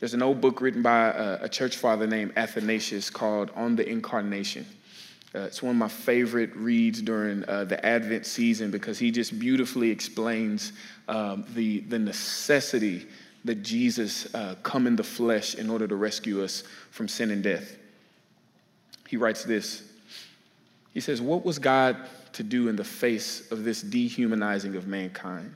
There's 0.00 0.14
an 0.14 0.22
old 0.22 0.40
book 0.40 0.62
written 0.62 0.80
by 0.80 1.10
a, 1.10 1.44
a 1.44 1.48
church 1.48 1.76
father 1.76 2.06
named 2.06 2.32
Athanasius 2.34 3.10
called 3.10 3.50
On 3.54 3.76
the 3.76 3.86
Incarnation. 3.86 4.66
Uh, 5.34 5.40
it's 5.40 5.62
one 5.62 5.72
of 5.72 5.76
my 5.76 5.88
favorite 5.88 6.56
reads 6.56 7.02
during 7.02 7.44
uh, 7.48 7.64
the 7.64 7.84
Advent 7.84 8.26
season 8.26 8.70
because 8.70 8.98
he 8.98 9.10
just 9.10 9.38
beautifully 9.38 9.90
explains 9.90 10.72
um, 11.06 11.44
the, 11.54 11.80
the 11.80 11.98
necessity 11.98 13.06
that 13.44 13.62
Jesus 13.62 14.34
uh, 14.34 14.56
come 14.62 14.86
in 14.86 14.96
the 14.96 15.04
flesh 15.04 15.54
in 15.54 15.70
order 15.70 15.86
to 15.86 15.96
rescue 15.96 16.42
us 16.42 16.64
from 16.90 17.06
sin 17.06 17.30
and 17.30 17.42
death. 17.42 17.76
He 19.06 19.16
writes 19.18 19.44
this 19.44 19.82
He 20.94 21.00
says, 21.00 21.20
What 21.20 21.44
was 21.44 21.58
God 21.58 21.96
to 22.32 22.42
do 22.42 22.68
in 22.68 22.76
the 22.76 22.84
face 22.84 23.52
of 23.52 23.64
this 23.64 23.82
dehumanizing 23.82 24.76
of 24.76 24.86
mankind? 24.86 25.54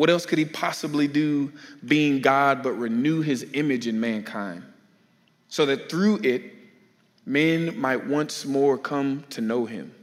What 0.00 0.08
else 0.08 0.24
could 0.24 0.38
he 0.38 0.46
possibly 0.46 1.08
do 1.08 1.52
being 1.84 2.22
God 2.22 2.62
but 2.62 2.72
renew 2.72 3.20
his 3.20 3.46
image 3.52 3.86
in 3.86 4.00
mankind 4.00 4.62
so 5.48 5.66
that 5.66 5.90
through 5.90 6.20
it, 6.22 6.42
men 7.26 7.78
might 7.78 8.06
once 8.06 8.46
more 8.46 8.78
come 8.78 9.24
to 9.28 9.42
know 9.42 9.66
him? 9.66 9.94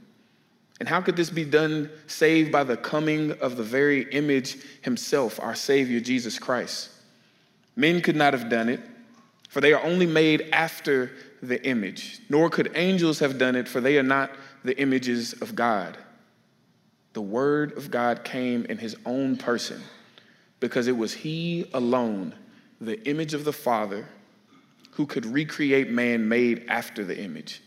And 0.80 0.88
how 0.88 1.01
could 1.01 1.16
this 1.16 1.32
be 1.32 1.46
done 1.46 1.89
save 2.06 2.51
by 2.51 2.63
the 2.63 2.77
coming 2.77 3.32
of 3.42 3.58
the 3.58 3.63
very 3.63 4.04
image 4.12 4.58
himself, 4.84 5.39
our 5.39 5.56
Savior 5.56 6.00
Jesus 6.00 6.38
Christ? 6.38 6.92
Men 7.75 8.00
could 8.01 8.16
not 8.16 8.34
have 8.36 8.51
done 8.51 8.70
it, 8.70 8.82
for 9.50 9.62
they 9.62 9.74
are 9.74 9.84
only 9.84 10.06
made 10.06 10.48
after 10.54 11.10
the 11.42 11.60
image, 11.68 12.20
nor 12.30 12.51
could 12.51 12.72
angels 12.75 13.18
have 13.18 13.39
done 13.39 13.56
it, 13.56 13.68
for 13.68 13.82
they 13.82 13.98
are 13.98 14.04
not 14.04 14.30
the 14.63 14.80
images 14.80 15.34
of 15.42 15.56
God 15.56 15.98
the 17.18 17.22
Word 17.22 17.76
of 17.76 17.90
God 17.90 18.24
came 18.24 18.66
in 18.66 18.78
His 18.78 18.96
own 19.04 19.38
person 19.38 19.82
because 20.60 20.86
it 20.86 20.96
was 20.96 21.14
He 21.16 21.68
alone, 21.74 22.36
the 22.80 23.04
image 23.10 23.34
of 23.34 23.44
the 23.44 23.52
Father, 23.52 24.08
who 24.92 25.08
could 25.08 25.26
recreate 25.26 25.90
man 25.90 26.30
made 26.30 26.66
after 26.68 27.04
the 27.04 27.20
image. 27.20 27.64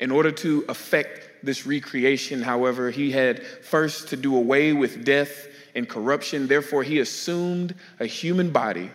In 0.00 0.10
order 0.10 0.32
to 0.32 0.64
effect 0.68 1.44
this 1.44 1.66
recreation, 1.66 2.42
however, 2.42 2.90
He 2.90 3.12
had 3.12 3.46
first 3.46 4.08
to 4.08 4.16
do 4.16 4.34
away 4.34 4.72
with 4.72 5.04
death 5.04 5.46
and 5.76 5.88
corruption. 5.88 6.48
Therefore, 6.48 6.82
He 6.82 6.98
assumed 6.98 7.76
a 8.00 8.06
human 8.06 8.50
body 8.50 8.90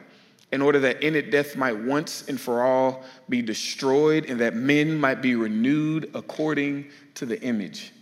in 0.52 0.62
order 0.62 0.82
that 0.82 1.02
in 1.02 1.16
it 1.16 1.32
death 1.32 1.56
might 1.56 1.80
once 1.80 2.28
and 2.28 2.38
for 2.38 2.64
all 2.64 3.06
be 3.30 3.42
destroyed 3.42 4.26
and 4.26 4.42
that 4.42 4.56
men 4.56 5.00
might 5.00 5.22
be 5.22 5.36
renewed 5.36 6.12
according 6.14 6.90
to 7.16 7.26
the 7.26 7.42
image. 7.42 7.94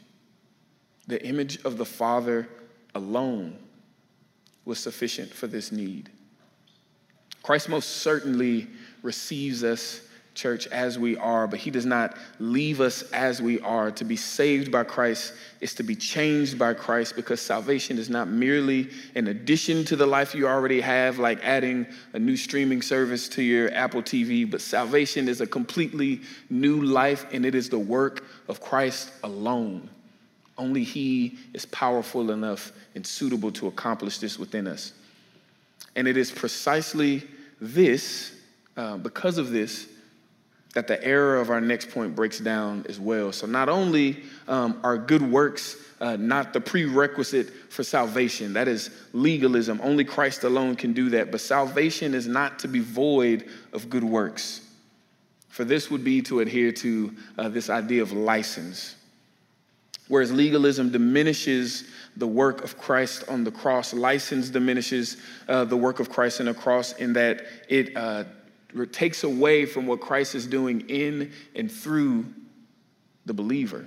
The 1.08 1.24
image 1.26 1.64
of 1.64 1.78
the 1.78 1.86
Father 1.86 2.48
alone 2.94 3.58
was 4.66 4.80
sufficient 4.80 5.34
for 5.34 5.48
this 5.48 5.72
need. 5.72 6.10
Christ 7.42 7.70
most 7.70 8.02
certainly 8.02 8.68
receives 9.02 9.64
us, 9.64 10.02
church, 10.36 10.68
as 10.68 11.00
we 11.00 11.16
are, 11.16 11.48
but 11.48 11.60
he 11.60 11.72
does 11.72 11.86
not 11.86 12.18
leave 12.40 12.82
us 12.82 13.04
as 13.14 13.42
we 13.42 13.62
are. 13.62 13.90
To 13.92 14.04
be 14.04 14.18
saved 14.18 14.70
by 14.70 14.84
Christ 14.84 15.34
is 15.62 15.74
to 15.76 15.84
be 15.84 15.96
changed 15.96 16.60
by 16.60 16.74
Christ 16.74 17.16
because 17.16 17.40
salvation 17.40 17.98
is 17.98 18.10
not 18.10 18.28
merely 18.28 18.90
an 19.16 19.28
addition 19.28 19.86
to 19.86 19.96
the 19.96 20.06
life 20.06 20.36
you 20.36 20.46
already 20.46 20.82
have, 20.82 21.20
like 21.20 21.40
adding 21.42 21.88
a 22.12 22.20
new 22.20 22.36
streaming 22.36 22.82
service 22.82 23.30
to 23.30 23.42
your 23.42 23.74
Apple 23.74 24.04
TV, 24.04 24.50
but 24.50 24.60
salvation 24.60 25.30
is 25.30 25.40
a 25.40 25.48
completely 25.48 26.22
new 26.50 26.82
life 26.82 27.26
and 27.32 27.46
it 27.46 27.56
is 27.56 27.70
the 27.70 27.80
work 27.80 28.26
of 28.50 28.60
Christ 28.60 29.12
alone. 29.24 29.90
Only 30.58 30.84
He 30.84 31.38
is 31.54 31.66
powerful 31.66 32.32
enough 32.32 32.72
and 32.96 33.06
suitable 33.06 33.52
to 33.52 33.68
accomplish 33.68 34.18
this 34.18 34.40
within 34.40 34.68
us. 34.68 34.94
And 35.96 36.08
it 36.08 36.18
is 36.18 36.32
precisely 36.32 37.24
this, 37.60 38.36
uh, 38.76 38.98
because 38.98 39.38
of 39.38 39.52
this, 39.52 39.88
that 40.74 40.88
the 40.88 41.04
error 41.04 41.38
of 41.38 41.50
our 41.50 41.62
next 41.62 41.90
point 41.90 42.16
breaks 42.16 42.40
down 42.40 42.86
as 42.88 43.00
well. 43.00 43.32
So, 43.32 43.48
not 43.48 43.70
only 43.70 44.24
um, 44.48 44.80
are 44.84 44.98
good 44.98 45.22
works 45.22 45.78
uh, 46.00 46.16
not 46.16 46.54
the 46.54 46.62
prerequisite 46.62 47.50
for 47.70 47.84
salvation, 47.84 48.54
that 48.54 48.68
is 48.68 48.92
legalism. 49.14 49.80
Only 49.84 50.04
Christ 50.04 50.44
alone 50.44 50.76
can 50.76 50.94
do 50.94 51.10
that. 51.10 51.32
But 51.32 51.42
salvation 51.42 52.14
is 52.14 52.28
not 52.28 52.60
to 52.60 52.68
be 52.68 52.80
void 52.80 53.50
of 53.74 53.90
good 53.90 54.04
works. 54.04 54.62
For 55.50 55.66
this 55.66 55.90
would 55.90 56.04
be 56.04 56.22
to 56.24 56.42
adhere 56.42 56.72
to 56.74 57.16
uh, 57.38 57.50
this 57.50 57.70
idea 57.70 58.04
of 58.04 58.12
license. 58.12 58.96
Whereas 60.08 60.32
legalism 60.32 60.92
diminishes 60.92 61.84
the 62.16 62.28
work 62.28 62.64
of 62.64 62.78
Christ 62.78 63.26
on 63.28 63.44
the 63.44 63.52
cross, 63.52 63.94
license 63.94 64.50
diminishes 64.50 65.18
uh, 65.48 65.66
the 65.66 65.78
work 65.78 66.00
of 66.00 66.10
Christ 66.10 66.40
on 66.40 66.46
the 66.46 66.54
cross 66.54 66.94
in 66.94 67.14
that 67.14 67.46
it 67.68 67.96
uh, 67.96 68.24
takes 68.92 69.24
away 69.24 69.66
from 69.66 69.86
what 69.86 70.00
Christ 70.00 70.36
is 70.36 70.48
doing 70.48 70.82
in 70.90 71.32
and 71.56 71.72
through 71.72 72.26
the 73.26 73.34
believer. 73.34 73.86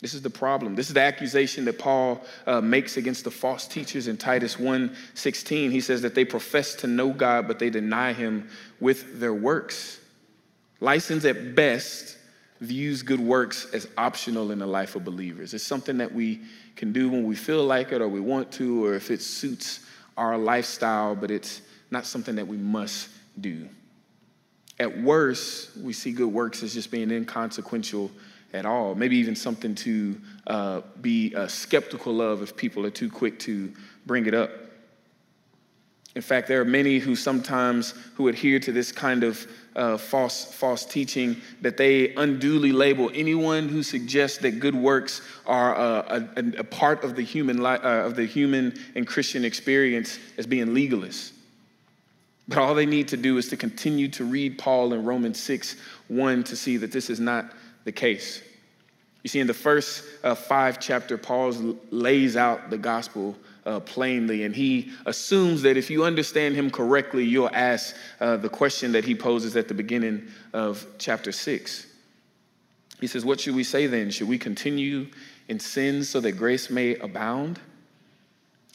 This 0.00 0.12
is 0.12 0.22
the 0.22 0.30
problem. 0.30 0.74
This 0.74 0.88
is 0.88 0.94
the 0.94 1.00
accusation 1.00 1.64
that 1.64 1.78
Paul 1.78 2.22
uh, 2.46 2.60
makes 2.60 2.96
against 2.96 3.24
the 3.24 3.30
false 3.30 3.66
teachers 3.66 4.08
in 4.08 4.16
Titus 4.16 4.56
1:16. 4.56 5.70
He 5.70 5.80
says 5.80 6.02
that 6.02 6.14
they 6.14 6.24
profess 6.24 6.74
to 6.76 6.86
know 6.86 7.10
God, 7.10 7.48
but 7.48 7.58
they 7.58 7.70
deny 7.70 8.12
him 8.12 8.48
with 8.78 9.20
their 9.20 9.32
works. 9.32 9.98
License 10.80 11.24
at 11.24 11.54
best 11.54 12.18
views 12.60 13.02
good 13.02 13.20
works 13.20 13.66
as 13.72 13.88
optional 13.98 14.50
in 14.50 14.58
the 14.58 14.66
life 14.66 14.96
of 14.96 15.04
believers. 15.04 15.54
It's 15.54 15.64
something 15.64 15.98
that 15.98 16.12
we 16.12 16.40
can 16.74 16.92
do 16.92 17.08
when 17.08 17.24
we 17.24 17.34
feel 17.34 17.64
like 17.64 17.92
it 17.92 18.00
or 18.00 18.08
we 18.08 18.20
want 18.20 18.50
to 18.52 18.84
or 18.84 18.94
if 18.94 19.10
it 19.10 19.22
suits 19.22 19.80
our 20.16 20.38
lifestyle, 20.38 21.14
but 21.14 21.30
it's 21.30 21.62
not 21.90 22.06
something 22.06 22.36
that 22.36 22.46
we 22.46 22.56
must 22.56 23.08
do. 23.40 23.68
At 24.78 25.00
worst, 25.00 25.76
we 25.76 25.92
see 25.92 26.12
good 26.12 26.32
works 26.32 26.62
as 26.62 26.74
just 26.74 26.90
being 26.90 27.10
inconsequential 27.10 28.10
at 28.52 28.66
all, 28.66 28.94
maybe 28.94 29.16
even 29.16 29.36
something 29.36 29.74
to 29.74 30.20
uh, 30.46 30.80
be 31.00 31.34
uh, 31.34 31.46
skeptical 31.46 32.20
of 32.20 32.42
if 32.42 32.56
people 32.56 32.84
are 32.86 32.90
too 32.90 33.10
quick 33.10 33.38
to 33.40 33.72
bring 34.06 34.26
it 34.26 34.34
up. 34.34 34.50
In 36.14 36.22
fact, 36.22 36.48
there 36.48 36.60
are 36.60 36.66
many 36.66 36.98
who 36.98 37.14
sometimes 37.14 37.92
who 38.14 38.28
adhere 38.28 38.58
to 38.60 38.72
this 38.72 38.90
kind 38.92 39.22
of 39.22 39.46
uh, 39.76 39.98
false, 39.98 40.44
false 40.44 40.84
teaching 40.84 41.36
that 41.60 41.76
they 41.76 42.14
unduly 42.14 42.72
label 42.72 43.10
anyone 43.14 43.68
who 43.68 43.82
suggests 43.82 44.38
that 44.38 44.58
good 44.58 44.74
works 44.74 45.20
are 45.46 45.76
uh, 45.76 46.26
a, 46.36 46.60
a, 46.60 46.64
part 46.64 47.04
of 47.04 47.14
the 47.14 47.22
human 47.22 47.62
li- 47.62 47.78
uh, 47.82 48.06
of 48.06 48.16
the 48.16 48.24
human 48.24 48.74
and 48.94 49.06
Christian 49.06 49.44
experience 49.44 50.18
as 50.38 50.46
being 50.46 50.68
legalists. 50.68 51.32
But 52.48 52.58
all 52.58 52.74
they 52.74 52.86
need 52.86 53.08
to 53.08 53.16
do 53.16 53.36
is 53.38 53.48
to 53.50 53.56
continue 53.56 54.08
to 54.08 54.24
read 54.24 54.58
Paul 54.58 54.92
in 54.92 55.04
Romans 55.04 55.40
6 55.40 55.76
1 56.08 56.44
to 56.44 56.56
see 56.56 56.78
that 56.78 56.90
this 56.90 57.10
is 57.10 57.20
not 57.20 57.52
the 57.84 57.92
case. 57.92 58.42
You 59.22 59.28
see, 59.28 59.40
in 59.40 59.46
the 59.46 59.54
first 59.54 60.04
uh, 60.22 60.34
five 60.34 60.78
chapter, 60.80 61.18
Paul 61.18 61.76
lays 61.90 62.36
out 62.36 62.70
the 62.70 62.78
gospel 62.78 63.36
uh, 63.66 63.80
plainly. 63.80 64.44
And 64.44 64.54
he 64.54 64.92
assumes 65.04 65.60
that 65.62 65.76
if 65.76 65.90
you 65.90 66.04
understand 66.04 66.54
him 66.54 66.70
correctly, 66.70 67.24
you'll 67.24 67.50
ask 67.52 67.94
uh, 68.20 68.36
the 68.36 68.48
question 68.48 68.92
that 68.92 69.04
he 69.04 69.14
poses 69.14 69.56
at 69.56 69.68
the 69.68 69.74
beginning 69.74 70.28
of 70.52 70.86
chapter 70.98 71.32
6. 71.32 71.86
He 73.00 73.06
says, 73.06 73.24
What 73.24 73.40
should 73.40 73.54
we 73.54 73.64
say 73.64 73.86
then? 73.86 74.10
Should 74.10 74.28
we 74.28 74.38
continue 74.38 75.08
in 75.48 75.58
sin 75.58 76.04
so 76.04 76.20
that 76.20 76.32
grace 76.32 76.70
may 76.70 76.96
abound? 76.96 77.60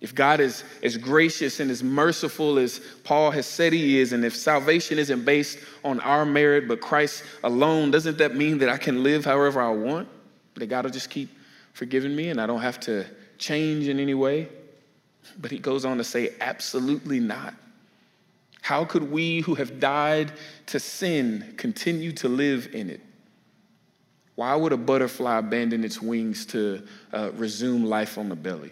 If 0.01 0.15
God 0.15 0.39
is 0.39 0.63
as 0.81 0.97
gracious 0.97 1.59
and 1.59 1.69
as 1.69 1.83
merciful 1.83 2.57
as 2.57 2.81
Paul 3.03 3.29
has 3.31 3.45
said 3.45 3.71
he 3.71 3.99
is, 3.99 4.13
and 4.13 4.25
if 4.25 4.35
salvation 4.35 4.97
isn't 4.97 5.25
based 5.25 5.59
on 5.83 5.99
our 5.99 6.25
merit 6.25 6.67
but 6.67 6.81
Christ 6.81 7.23
alone, 7.43 7.91
doesn't 7.91 8.17
that 8.17 8.35
mean 8.35 8.57
that 8.59 8.69
I 8.69 8.77
can 8.77 9.03
live 9.03 9.25
however 9.25 9.61
I 9.61 9.69
want? 9.69 10.07
That 10.55 10.65
God 10.67 10.85
will 10.85 10.91
just 10.91 11.11
keep 11.11 11.29
forgiving 11.73 12.15
me 12.15 12.29
and 12.29 12.41
I 12.41 12.47
don't 12.47 12.61
have 12.61 12.79
to 12.81 13.05
change 13.37 13.87
in 13.87 13.99
any 13.99 14.15
way? 14.15 14.49
But 15.39 15.51
he 15.51 15.59
goes 15.59 15.85
on 15.85 15.97
to 15.97 16.03
say, 16.03 16.33
absolutely 16.39 17.19
not. 17.19 17.53
How 18.61 18.85
could 18.85 19.11
we 19.11 19.41
who 19.41 19.55
have 19.55 19.79
died 19.79 20.31
to 20.67 20.79
sin 20.79 21.55
continue 21.57 22.11
to 22.13 22.29
live 22.29 22.69
in 22.73 22.89
it? 22.89 23.01
Why 24.35 24.55
would 24.55 24.71
a 24.71 24.77
butterfly 24.77 25.39
abandon 25.39 25.83
its 25.83 26.01
wings 26.01 26.45
to 26.47 26.83
uh, 27.11 27.31
resume 27.33 27.85
life 27.85 28.17
on 28.17 28.29
the 28.29 28.35
belly? 28.35 28.71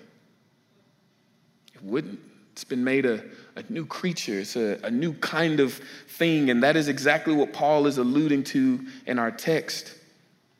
It 1.76 1.84
wouldn't. 1.84 2.20
It's 2.54 2.64
been 2.64 2.84
made 2.84 3.06
a, 3.06 3.24
a 3.56 3.64
new 3.70 3.86
creature, 3.86 4.40
it's 4.40 4.56
a, 4.56 4.80
a 4.84 4.92
new 4.92 5.14
kind 5.14 5.60
of 5.60 5.74
thing. 6.08 6.50
And 6.50 6.62
that 6.64 6.76
is 6.76 6.88
exactly 6.88 7.34
what 7.34 7.54
Paul 7.54 7.88
is 7.88 7.98
alluding 7.98 8.44
to 8.46 8.86
in 9.06 9.18
our 9.18 9.32
text. 9.32 9.96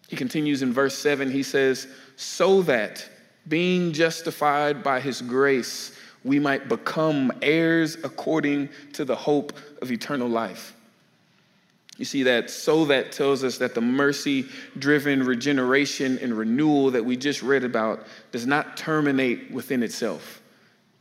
He 0.08 0.16
continues 0.16 0.62
in 0.62 0.72
verse 0.72 0.98
7, 0.98 1.30
he 1.30 1.44
says, 1.44 1.88
So 2.16 2.62
that 2.64 3.09
being 3.48 3.94
justified 3.94 4.84
by 4.84 5.00
his 5.00 5.22
grace, 5.22 5.98
we 6.24 6.40
might 6.40 6.68
become 6.68 7.32
heirs 7.42 7.96
according 8.04 8.70
to 8.94 9.06
the 9.06 9.16
hope 9.16 9.54
of 9.82 9.92
eternal 9.92 10.28
life. 10.28 10.76
You 11.98 12.06
see 12.06 12.24
that 12.24 12.50
so 12.50 12.86
that 12.86 13.12
tells 13.12 13.44
us 13.44 13.58
that 13.58 13.76
the 13.76 13.82
mercy 13.82 14.46
driven 14.78 15.22
regeneration 15.24 16.18
and 16.20 16.34
renewal 16.34 16.92
that 16.92 17.04
we 17.04 17.18
just 17.18 17.44
read 17.44 17.66
about 17.66 18.06
does 18.32 18.46
not 18.46 18.78
terminate 18.78 19.52
within 19.52 19.84
itself. 19.84 20.42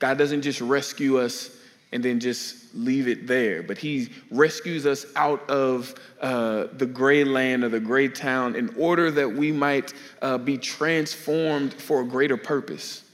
God 0.00 0.18
doesn't 0.18 0.42
just 0.42 0.60
rescue 0.60 1.18
us 1.18 1.56
and 1.92 2.02
then 2.02 2.20
just 2.20 2.74
leave 2.74 3.08
it 3.08 3.26
there. 3.26 3.62
But 3.62 3.78
he 3.78 4.10
rescues 4.30 4.86
us 4.86 5.06
out 5.16 5.48
of 5.48 5.94
uh, 6.20 6.66
the 6.72 6.86
gray 6.86 7.24
land 7.24 7.64
or 7.64 7.68
the 7.70 7.80
gray 7.80 8.08
town 8.08 8.54
in 8.56 8.74
order 8.76 9.10
that 9.10 9.32
we 9.32 9.52
might 9.52 9.94
uh, 10.20 10.38
be 10.38 10.58
transformed 10.58 11.72
for 11.72 12.02
a 12.02 12.04
greater 12.04 12.36
purpose. 12.36 13.04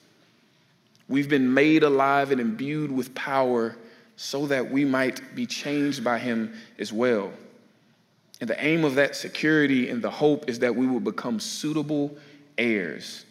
We've 1.09 1.29
been 1.29 1.53
made 1.53 1.83
alive 1.83 2.33
and 2.33 2.41
imbued 2.41 2.91
with 2.91 3.15
power 3.15 3.77
so 4.17 4.47
that 4.47 4.71
we 4.71 4.85
might 4.85 5.35
be 5.35 5.47
changed 5.47 6.03
by 6.03 6.19
him 6.19 6.55
as 6.79 6.93
well. 6.93 7.33
And 8.41 8.51
the 8.51 8.65
aim 8.65 8.85
of 8.85 8.97
that 8.97 9.15
security 9.15 9.89
and 9.89 10.03
the 10.03 10.11
hope 10.11 10.49
is 10.49 10.59
that 10.61 10.75
we 10.75 10.87
will 10.87 11.01
become 11.01 11.39
suitable 11.39 12.17
heirs 12.59 13.25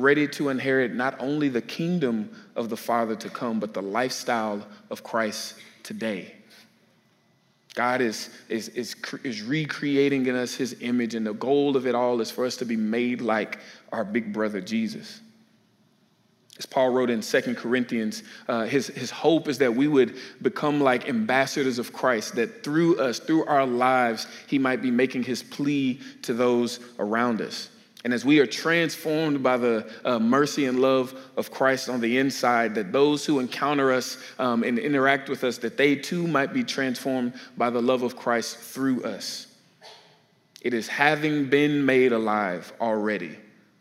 ready 0.00 0.26
to 0.28 0.48
inherit 0.48 0.94
not 0.94 1.16
only 1.20 1.48
the 1.48 1.62
kingdom 1.62 2.30
of 2.56 2.68
the 2.68 2.76
Father 2.76 3.16
to 3.16 3.30
come, 3.30 3.60
but 3.60 3.74
the 3.74 3.82
lifestyle 3.82 4.66
of 4.90 5.02
Christ 5.02 5.54
today. 5.82 6.34
God 7.74 8.00
is, 8.00 8.30
is, 8.48 8.68
is, 8.70 8.96
is 9.22 9.42
recreating 9.42 10.26
in 10.26 10.34
us 10.34 10.54
his 10.54 10.76
image, 10.80 11.14
and 11.14 11.26
the 11.26 11.34
goal 11.34 11.76
of 11.76 11.86
it 11.86 11.94
all 11.94 12.20
is 12.20 12.30
for 12.30 12.44
us 12.44 12.56
to 12.56 12.64
be 12.64 12.76
made 12.76 13.20
like 13.20 13.58
our 13.92 14.04
big 14.04 14.32
brother 14.32 14.60
Jesus. 14.60 15.20
As 16.58 16.66
Paul 16.66 16.90
wrote 16.90 17.08
in 17.08 17.22
Second 17.22 17.56
Corinthians, 17.56 18.22
uh, 18.46 18.64
his, 18.64 18.88
his 18.88 19.10
hope 19.10 19.48
is 19.48 19.56
that 19.58 19.74
we 19.74 19.88
would 19.88 20.16
become 20.42 20.78
like 20.80 21.08
ambassadors 21.08 21.78
of 21.78 21.92
Christ, 21.92 22.34
that 22.34 22.62
through 22.62 22.98
us, 22.98 23.18
through 23.18 23.46
our 23.46 23.64
lives, 23.64 24.26
he 24.46 24.58
might 24.58 24.82
be 24.82 24.90
making 24.90 25.22
his 25.22 25.42
plea 25.42 26.00
to 26.20 26.34
those 26.34 26.80
around 26.98 27.40
us. 27.40 27.70
And 28.02 28.14
as 28.14 28.24
we 28.24 28.38
are 28.40 28.46
transformed 28.46 29.42
by 29.42 29.58
the 29.58 29.90
uh, 30.04 30.18
mercy 30.18 30.64
and 30.64 30.80
love 30.80 31.14
of 31.36 31.50
Christ 31.50 31.88
on 31.88 32.00
the 32.00 32.18
inside, 32.18 32.74
that 32.76 32.92
those 32.92 33.26
who 33.26 33.40
encounter 33.40 33.92
us 33.92 34.16
um, 34.38 34.62
and 34.64 34.78
interact 34.78 35.28
with 35.28 35.44
us, 35.44 35.58
that 35.58 35.76
they 35.76 35.96
too 35.96 36.26
might 36.26 36.54
be 36.54 36.64
transformed 36.64 37.34
by 37.58 37.68
the 37.68 37.82
love 37.82 38.02
of 38.02 38.16
Christ 38.16 38.56
through 38.56 39.04
us. 39.04 39.48
It 40.62 40.72
is 40.72 40.88
having 40.88 41.50
been 41.50 41.84
made 41.84 42.12
alive 42.12 42.72
already, 42.80 43.38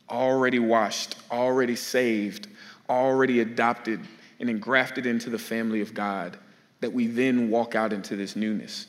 already 0.10 0.60
washed, 0.60 1.16
already 1.32 1.76
saved, 1.76 2.48
already 2.90 3.40
adopted, 3.40 4.02
and 4.40 4.50
engrafted 4.50 5.06
into 5.06 5.30
the 5.30 5.40
family 5.40 5.82
of 5.82 5.94
God, 5.94 6.38
that 6.82 6.92
we 6.92 7.08
then 7.08 7.50
walk 7.50 7.76
out 7.76 7.94
into 7.94 8.16
this 8.16 8.36
newness. 8.36 8.88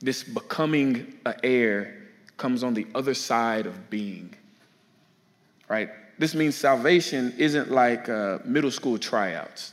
This 0.00 0.22
becoming 0.22 1.14
an 1.24 1.34
heir 1.42 2.05
comes 2.36 2.62
on 2.62 2.74
the 2.74 2.86
other 2.94 3.14
side 3.14 3.66
of 3.66 3.90
being. 3.90 4.34
Right? 5.68 5.90
This 6.18 6.34
means 6.34 6.54
salvation 6.54 7.34
isn't 7.38 7.70
like 7.70 8.08
uh, 8.08 8.38
middle 8.44 8.70
school 8.70 8.98
tryouts. 8.98 9.72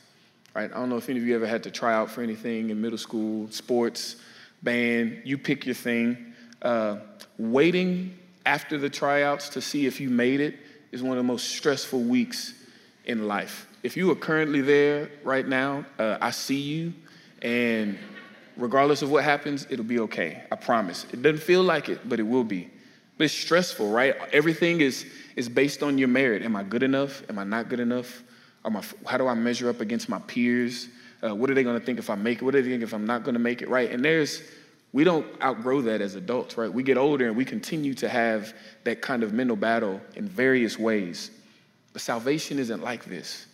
Right? 0.56 0.72
I 0.72 0.76
don't 0.76 0.90
know 0.90 0.98
if 0.98 1.10
any 1.10 1.20
of 1.20 1.26
you 1.26 1.36
ever 1.36 1.48
had 1.48 1.64
to 1.64 1.72
try 1.72 1.94
out 1.94 2.10
for 2.12 2.22
anything 2.22 2.70
in 2.70 2.80
middle 2.82 2.98
school, 2.98 3.50
sports, 3.50 4.18
band, 4.62 5.22
you 5.24 5.38
pick 5.38 5.66
your 5.66 5.76
thing. 5.76 6.34
Uh, 6.62 6.98
waiting 7.38 8.18
after 8.46 8.78
the 8.78 8.90
tryouts 8.90 9.50
to 9.50 9.62
see 9.62 9.86
if 9.86 10.00
you 10.00 10.10
made 10.10 10.40
it 10.40 10.58
is 10.92 11.02
one 11.02 11.12
of 11.12 11.18
the 11.18 11.24
most 11.24 11.50
stressful 11.50 12.02
weeks 12.02 12.54
in 13.06 13.28
life. 13.28 13.68
If 13.84 13.98
you 13.98 14.10
are 14.12 14.16
currently 14.16 14.62
there 14.62 15.10
right 15.24 15.48
now, 15.48 15.86
uh, 16.00 16.18
I 16.22 16.32
see 16.32 16.60
you, 16.60 16.94
and 17.42 17.98
regardless 18.58 19.02
of 19.02 19.12
what 19.12 19.24
happens, 19.24 19.68
it'll 19.70 19.86
be 19.86 20.00
okay. 20.00 20.44
I 20.52 20.56
promise. 20.56 21.06
It 21.12 21.22
doesn't 21.22 21.42
feel 21.42 21.64
like 21.64 21.90
it, 21.90 22.08
but 22.08 22.20
it 22.20 22.24
will 22.24 22.44
be. 22.44 22.70
But 23.18 23.26
it's 23.26 23.34
stressful, 23.34 23.90
right? 23.90 24.16
Everything 24.32 24.82
is, 24.82 25.06
is 25.36 25.50
based 25.50 25.84
on 25.84 25.98
your 25.98 26.08
merit. 26.08 26.42
Am 26.42 26.56
I 26.56 26.64
good 26.64 26.84
enough? 26.84 27.24
Am 27.30 27.38
I 27.38 27.44
not 27.44 27.70
good 27.70 27.80
enough? 27.80 28.24
My, 28.70 28.82
how 29.06 29.18
do 29.18 29.28
I 29.28 29.34
measure 29.34 29.70
up 29.70 29.82
against 29.82 30.10
my 30.10 30.20
peers? 30.20 30.88
Uh, 31.22 31.36
what 31.36 31.50
are 31.50 31.54
they 31.54 31.64
going 31.64 31.80
to 31.80 31.86
think 31.86 32.00
if 32.00 32.10
I 32.10 32.16
make 32.16 32.42
it? 32.42 32.46
What 32.46 32.52
do 32.52 32.62
they 32.62 32.70
think 32.70 32.84
if 32.84 32.94
I'm 32.94 33.06
not 33.06 33.24
going 33.24 33.34
to 33.34 33.40
make 33.40 33.62
it, 33.62 33.70
right? 33.70 33.92
And 33.92 34.04
there's, 34.04 34.42
we 34.94 35.04
don't 35.04 35.26
outgrow 35.42 35.82
that 35.82 36.02
as 36.02 36.16
adults, 36.16 36.58
right? 36.58 36.72
We 36.72 36.84
get 36.84 36.98
older 36.98 37.28
and 37.28 37.36
we 37.36 37.46
continue 37.46 37.94
to 37.96 38.10
have 38.10 38.54
that 38.84 39.02
kind 39.02 39.24
of 39.24 39.34
mental 39.34 39.56
battle 39.56 40.02
in 40.16 40.28
various 40.28 40.80
ways. 40.80 41.32
But 41.92 42.02
salvation 42.02 42.58
isn't 42.60 42.82
like 42.82 43.06
this. 43.06 43.48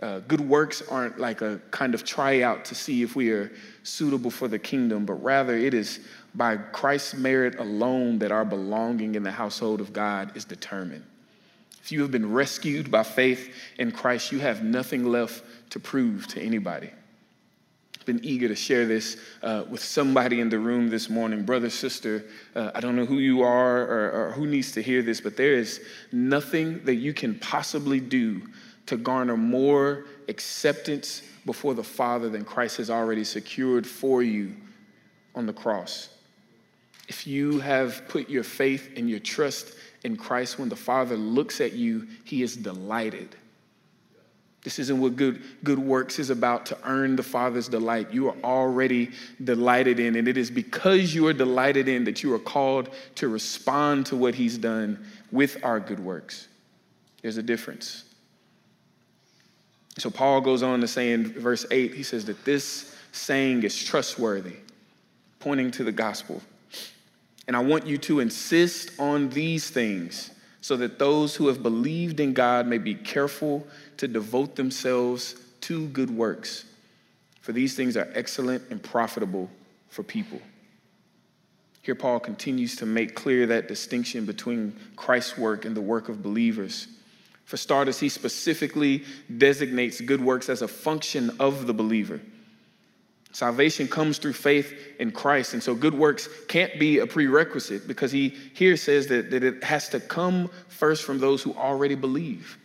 Uh, 0.00 0.20
good 0.20 0.40
works 0.40 0.82
aren't 0.90 1.18
like 1.18 1.40
a 1.40 1.60
kind 1.70 1.94
of 1.94 2.04
tryout 2.04 2.64
to 2.64 2.74
see 2.74 3.02
if 3.02 3.16
we 3.16 3.30
are 3.30 3.50
suitable 3.82 4.30
for 4.30 4.46
the 4.46 4.58
kingdom, 4.58 5.04
but 5.04 5.14
rather 5.14 5.56
it 5.56 5.74
is 5.74 6.00
by 6.34 6.56
Christ's 6.56 7.14
merit 7.14 7.58
alone 7.58 8.18
that 8.20 8.30
our 8.30 8.44
belonging 8.44 9.16
in 9.16 9.22
the 9.24 9.30
household 9.30 9.80
of 9.80 9.92
God 9.92 10.36
is 10.36 10.44
determined. 10.44 11.04
If 11.82 11.90
you 11.90 12.02
have 12.02 12.10
been 12.10 12.32
rescued 12.32 12.90
by 12.90 13.02
faith 13.02 13.52
in 13.78 13.90
Christ, 13.90 14.30
you 14.30 14.38
have 14.38 14.62
nothing 14.62 15.04
left 15.04 15.42
to 15.70 15.80
prove 15.80 16.26
to 16.28 16.40
anybody. 16.40 16.90
Been 18.04 18.24
eager 18.24 18.48
to 18.48 18.56
share 18.56 18.86
this 18.86 19.18
uh, 19.42 19.64
with 19.68 19.82
somebody 19.84 20.40
in 20.40 20.48
the 20.48 20.58
room 20.58 20.88
this 20.88 21.10
morning. 21.10 21.44
Brother, 21.44 21.68
sister, 21.68 22.24
uh, 22.54 22.70
I 22.74 22.80
don't 22.80 22.96
know 22.96 23.04
who 23.04 23.18
you 23.18 23.42
are 23.42 23.82
or, 23.82 24.10
or 24.10 24.32
who 24.32 24.46
needs 24.46 24.72
to 24.72 24.82
hear 24.82 25.02
this, 25.02 25.20
but 25.20 25.36
there 25.36 25.52
is 25.52 25.82
nothing 26.10 26.82
that 26.84 26.94
you 26.94 27.12
can 27.12 27.38
possibly 27.38 28.00
do 28.00 28.40
to 28.88 28.96
garner 28.96 29.36
more 29.36 30.06
acceptance 30.28 31.22
before 31.44 31.74
the 31.74 31.84
Father 31.84 32.30
than 32.30 32.44
Christ 32.44 32.78
has 32.78 32.88
already 32.88 33.22
secured 33.22 33.86
for 33.86 34.22
you 34.22 34.56
on 35.34 35.44
the 35.44 35.52
cross. 35.52 36.08
If 37.06 37.26
you 37.26 37.60
have 37.60 38.08
put 38.08 38.30
your 38.30 38.44
faith 38.44 38.90
and 38.96 39.08
your 39.08 39.18
trust 39.18 39.74
in 40.04 40.16
Christ, 40.16 40.58
when 40.58 40.70
the 40.70 40.76
Father 40.76 41.16
looks 41.16 41.60
at 41.60 41.74
you, 41.74 42.06
he 42.24 42.42
is 42.42 42.56
delighted. 42.56 43.36
This 44.62 44.78
isn't 44.78 45.00
what 45.00 45.16
good, 45.16 45.42
good 45.64 45.78
works 45.78 46.18
is 46.18 46.30
about 46.30 46.66
to 46.66 46.78
earn 46.84 47.14
the 47.14 47.22
Father's 47.22 47.68
delight. 47.68 48.12
You 48.12 48.28
are 48.28 48.36
already 48.42 49.10
delighted 49.44 50.00
in, 50.00 50.16
and 50.16 50.26
it 50.26 50.38
is 50.38 50.50
because 50.50 51.14
you 51.14 51.26
are 51.26 51.32
delighted 51.34 51.88
in 51.88 52.04
that 52.04 52.22
you 52.22 52.32
are 52.34 52.38
called 52.38 52.88
to 53.16 53.28
respond 53.28 54.06
to 54.06 54.16
what 54.16 54.34
He's 54.34 54.56
done 54.56 55.06
with 55.30 55.62
our 55.62 55.78
good 55.78 56.00
works. 56.00 56.48
There's 57.22 57.36
a 57.36 57.42
difference. 57.42 58.04
So 59.98 60.10
Paul 60.10 60.40
goes 60.40 60.62
on 60.62 60.80
to 60.80 60.88
say 60.88 61.12
in 61.12 61.32
verse 61.32 61.66
8, 61.70 61.94
he 61.94 62.02
says 62.02 62.24
that 62.26 62.44
this 62.44 62.94
saying 63.12 63.62
is 63.62 63.82
trustworthy, 63.82 64.56
pointing 65.40 65.70
to 65.72 65.84
the 65.84 65.92
gospel. 65.92 66.40
And 67.46 67.56
I 67.56 67.60
want 67.60 67.86
you 67.86 67.98
to 67.98 68.20
insist 68.20 68.90
on 69.00 69.30
these 69.30 69.70
things 69.70 70.30
so 70.60 70.76
that 70.76 70.98
those 70.98 71.34
who 71.34 71.48
have 71.48 71.62
believed 71.62 72.20
in 72.20 72.34
God 72.34 72.66
may 72.66 72.78
be 72.78 72.94
careful 72.94 73.66
to 73.96 74.06
devote 74.06 74.54
themselves 74.54 75.34
to 75.62 75.88
good 75.88 76.10
works. 76.10 76.64
For 77.40 77.52
these 77.52 77.74
things 77.74 77.96
are 77.96 78.10
excellent 78.14 78.62
and 78.70 78.82
profitable 78.82 79.48
for 79.88 80.02
people. 80.02 80.40
Here, 81.80 81.94
Paul 81.94 82.20
continues 82.20 82.76
to 82.76 82.86
make 82.86 83.14
clear 83.14 83.46
that 83.46 83.66
distinction 83.66 84.26
between 84.26 84.76
Christ's 84.96 85.38
work 85.38 85.64
and 85.64 85.74
the 85.74 85.80
work 85.80 86.10
of 86.10 86.22
believers. 86.22 86.86
For 87.48 87.56
starters, 87.56 87.98
he 87.98 88.10
specifically 88.10 89.04
designates 89.38 90.02
good 90.02 90.20
works 90.20 90.50
as 90.50 90.60
a 90.60 90.68
function 90.68 91.34
of 91.40 91.66
the 91.66 91.72
believer. 91.72 92.20
Salvation 93.32 93.88
comes 93.88 94.18
through 94.18 94.34
faith 94.34 94.74
in 94.98 95.12
Christ. 95.12 95.54
And 95.54 95.62
so 95.62 95.74
good 95.74 95.94
works 95.94 96.28
can't 96.48 96.78
be 96.78 96.98
a 96.98 97.06
prerequisite 97.06 97.88
because 97.88 98.12
he 98.12 98.36
here 98.52 98.76
says 98.76 99.06
that, 99.06 99.30
that 99.30 99.42
it 99.42 99.64
has 99.64 99.88
to 99.88 99.98
come 99.98 100.50
first 100.68 101.04
from 101.04 101.20
those 101.20 101.42
who 101.42 101.54
already 101.54 101.94
believe. 101.94 102.58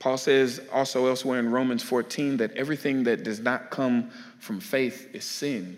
Paul 0.00 0.18
says 0.18 0.60
also 0.72 1.06
elsewhere 1.06 1.38
in 1.38 1.48
Romans 1.52 1.84
14 1.84 2.38
that 2.38 2.50
everything 2.56 3.04
that 3.04 3.22
does 3.22 3.38
not 3.38 3.70
come 3.70 4.10
from 4.40 4.58
faith 4.58 5.14
is 5.14 5.24
sin. 5.24 5.76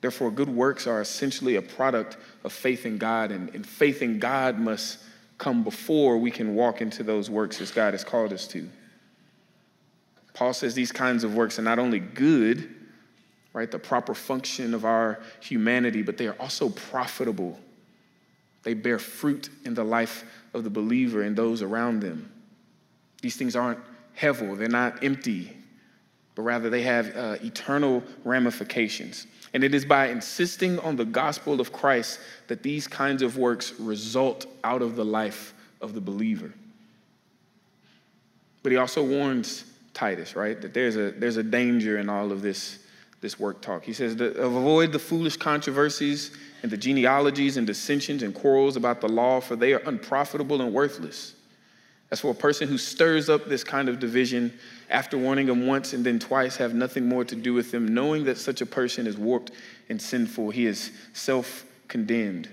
Therefore, 0.00 0.30
good 0.30 0.48
works 0.48 0.86
are 0.86 1.02
essentially 1.02 1.56
a 1.56 1.62
product 1.62 2.16
of 2.44 2.52
faith 2.54 2.86
in 2.86 2.96
God, 2.96 3.30
and, 3.30 3.54
and 3.54 3.66
faith 3.66 4.00
in 4.00 4.18
God 4.18 4.58
must 4.58 5.00
come 5.38 5.62
before 5.62 6.18
we 6.18 6.30
can 6.30 6.54
walk 6.54 6.80
into 6.80 7.02
those 7.02 7.30
works 7.30 7.60
as 7.60 7.70
God 7.70 7.94
has 7.94 8.04
called 8.04 8.32
us 8.32 8.46
to. 8.48 8.68
Paul 10.34 10.52
says 10.52 10.74
these 10.74 10.92
kinds 10.92 11.24
of 11.24 11.34
works 11.34 11.58
are 11.58 11.62
not 11.62 11.78
only 11.78 12.00
good, 12.00 12.74
right, 13.52 13.70
the 13.70 13.78
proper 13.78 14.14
function 14.14 14.74
of 14.74 14.84
our 14.84 15.20
humanity, 15.40 16.02
but 16.02 16.16
they 16.16 16.26
are 16.26 16.36
also 16.38 16.68
profitable. 16.68 17.58
They 18.62 18.74
bear 18.74 18.98
fruit 18.98 19.48
in 19.64 19.74
the 19.74 19.84
life 19.84 20.24
of 20.54 20.64
the 20.64 20.70
believer 20.70 21.22
and 21.22 21.34
those 21.34 21.62
around 21.62 22.00
them. 22.00 22.30
These 23.22 23.36
things 23.36 23.56
aren't 23.56 23.80
hevel, 24.16 24.56
they're 24.56 24.68
not 24.68 25.02
empty, 25.02 25.56
but 26.38 26.44
rather 26.44 26.70
they 26.70 26.82
have 26.82 27.16
uh, 27.16 27.36
eternal 27.42 28.00
ramifications. 28.22 29.26
And 29.54 29.64
it 29.64 29.74
is 29.74 29.84
by 29.84 30.06
insisting 30.06 30.78
on 30.78 30.94
the 30.94 31.04
gospel 31.04 31.60
of 31.60 31.72
Christ 31.72 32.20
that 32.46 32.62
these 32.62 32.86
kinds 32.86 33.22
of 33.22 33.36
works 33.36 33.72
result 33.80 34.46
out 34.62 34.80
of 34.80 34.94
the 34.94 35.04
life 35.04 35.52
of 35.80 35.94
the 35.94 36.00
believer. 36.00 36.52
But 38.62 38.70
he 38.70 38.78
also 38.78 39.02
warns 39.02 39.64
Titus, 39.94 40.36
right, 40.36 40.62
that 40.62 40.72
there's 40.72 40.94
a, 40.94 41.10
there's 41.10 41.38
a 41.38 41.42
danger 41.42 41.98
in 41.98 42.08
all 42.08 42.30
of 42.30 42.40
this, 42.40 42.78
this 43.20 43.40
work 43.40 43.60
talk. 43.60 43.82
He 43.82 43.92
says, 43.92 44.12
avoid 44.20 44.92
the 44.92 45.00
foolish 45.00 45.36
controversies 45.38 46.36
and 46.62 46.70
the 46.70 46.76
genealogies 46.76 47.56
and 47.56 47.66
dissensions 47.66 48.22
and 48.22 48.32
quarrels 48.32 48.76
about 48.76 49.00
the 49.00 49.08
law, 49.08 49.40
for 49.40 49.56
they 49.56 49.72
are 49.72 49.82
unprofitable 49.86 50.62
and 50.62 50.72
worthless. 50.72 51.34
As 52.10 52.20
for 52.20 52.30
a 52.30 52.34
person 52.34 52.68
who 52.68 52.78
stirs 52.78 53.28
up 53.28 53.46
this 53.46 53.62
kind 53.62 53.88
of 53.88 53.98
division 53.98 54.58
after 54.88 55.18
warning 55.18 55.48
him 55.48 55.66
once 55.66 55.92
and 55.92 56.04
then 56.04 56.18
twice, 56.18 56.56
have 56.56 56.74
nothing 56.74 57.06
more 57.06 57.24
to 57.24 57.36
do 57.36 57.52
with 57.52 57.70
them, 57.70 57.92
knowing 57.92 58.24
that 58.24 58.38
such 58.38 58.62
a 58.62 58.66
person 58.66 59.06
is 59.06 59.18
warped 59.18 59.52
and 59.90 60.00
sinful, 60.00 60.50
he 60.50 60.64
is 60.64 60.90
self 61.12 61.66
condemned. 61.86 62.48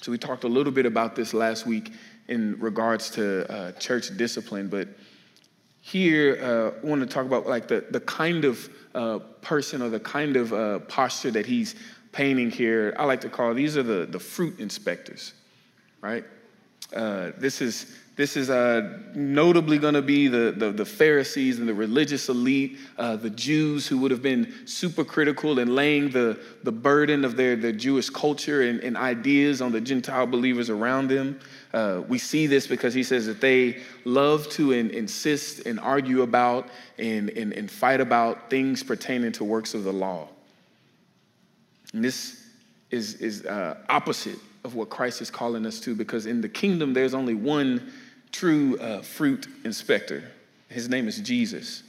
So, 0.00 0.10
we 0.10 0.16
talked 0.16 0.44
a 0.44 0.48
little 0.48 0.72
bit 0.72 0.86
about 0.86 1.16
this 1.16 1.34
last 1.34 1.66
week 1.66 1.92
in 2.28 2.58
regards 2.60 3.10
to 3.10 3.50
uh, 3.50 3.72
church 3.72 4.16
discipline, 4.16 4.68
but 4.68 4.88
here 5.80 6.38
uh, 6.42 6.86
I 6.86 6.86
want 6.86 7.00
to 7.00 7.06
talk 7.06 7.24
about 7.24 7.46
like 7.46 7.68
the, 7.68 7.84
the 7.90 8.00
kind 8.00 8.44
of 8.44 8.68
uh, 8.94 9.18
person 9.40 9.82
or 9.82 9.88
the 9.88 10.00
kind 10.00 10.36
of 10.36 10.52
uh, 10.52 10.78
posture 10.80 11.30
that 11.32 11.46
he's 11.46 11.74
painting 12.12 12.50
here. 12.50 12.94
I 12.98 13.04
like 13.04 13.20
to 13.22 13.28
call 13.28 13.54
these 13.54 13.76
are 13.76 13.82
the, 13.82 14.06
the 14.06 14.18
fruit 14.18 14.60
inspectors, 14.60 15.34
right? 16.00 16.24
Uh, 16.94 17.32
this 17.38 17.60
is 17.60 17.98
this 18.18 18.36
is 18.36 18.50
uh, 18.50 18.98
notably 19.14 19.78
going 19.78 19.94
to 19.94 20.02
be 20.02 20.26
the, 20.26 20.50
the, 20.50 20.72
the, 20.72 20.84
Pharisees 20.84 21.60
and 21.60 21.68
the 21.68 21.72
religious 21.72 22.28
elite, 22.28 22.76
uh, 22.98 23.14
the 23.14 23.30
Jews 23.30 23.86
who 23.86 23.96
would 23.98 24.10
have 24.10 24.22
been 24.22 24.52
super 24.66 25.04
critical 25.04 25.60
and 25.60 25.76
laying 25.76 26.10
the, 26.10 26.36
the 26.64 26.72
burden 26.72 27.24
of 27.24 27.36
their, 27.36 27.54
their 27.54 27.70
Jewish 27.70 28.10
culture 28.10 28.62
and, 28.62 28.80
and 28.80 28.96
ideas 28.96 29.62
on 29.62 29.70
the 29.70 29.80
Gentile 29.80 30.26
believers 30.26 30.68
around 30.68 31.06
them. 31.06 31.38
Uh, 31.72 32.02
we 32.08 32.18
see 32.18 32.48
this 32.48 32.66
because 32.66 32.92
he 32.92 33.04
says 33.04 33.24
that 33.26 33.40
they 33.40 33.80
love 34.04 34.48
to 34.48 34.72
in, 34.72 34.90
insist 34.90 35.64
and 35.64 35.78
argue 35.78 36.22
about 36.22 36.70
and, 36.98 37.30
and, 37.30 37.52
and 37.52 37.70
fight 37.70 38.00
about 38.00 38.50
things 38.50 38.82
pertaining 38.82 39.30
to 39.30 39.44
works 39.44 39.74
of 39.74 39.84
the 39.84 39.92
law. 39.92 40.26
And 41.94 42.04
this 42.04 42.42
is, 42.90 43.14
is 43.20 43.46
uh, 43.46 43.76
opposite 43.88 44.40
of 44.64 44.74
what 44.74 44.90
Christ 44.90 45.20
is 45.20 45.30
calling 45.30 45.64
us 45.66 45.80
to 45.80 45.94
because 45.94 46.26
in 46.26 46.40
the 46.40 46.48
kingdom 46.48 46.92
there's 46.92 47.14
only 47.14 47.34
one 47.34 47.92
true 48.32 48.78
uh, 48.78 49.02
fruit 49.02 49.46
inspector. 49.64 50.30
His 50.68 50.88
name 50.88 51.08
is 51.08 51.18
Jesus. 51.20 51.82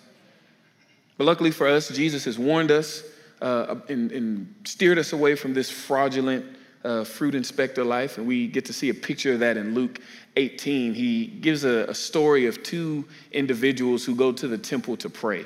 But 1.18 1.26
luckily 1.26 1.52
for 1.52 1.68
us, 1.68 1.90
Jesus 1.90 2.26
has 2.26 2.40
warned 2.40 2.72
us 2.72 3.04
uh, 3.42 3.76
and, 3.90 4.12
and, 4.12 4.56
steered 4.64 4.98
us 4.98 5.14
away 5.14 5.36
from 5.36 5.54
this 5.54 5.70
fraudulent 5.70 6.46
uh, 6.84 7.04
fruit 7.04 7.36
inspector 7.36 7.84
life. 7.84 8.18
And 8.18 8.28
we 8.28 8.48
get 8.48 8.66
to 8.66 8.74
see 8.74 8.90
a 8.90 8.94
picture 8.94 9.34
of 9.34 9.40
that 9.40 9.58
in 9.58 9.74
Luke 9.74 10.00
18. 10.36 10.94
He 10.94 11.28
gives 11.28 11.66
a, 11.66 11.86
a 11.90 11.96
story 11.96 12.46
of 12.46 12.64
two 12.64 13.06
individuals 13.32 14.06
who 14.06 14.16
go 14.16 14.32
to 14.32 14.48
the 14.48 14.58
temple 14.58 14.96
to 14.98 15.10
pray. 15.10 15.46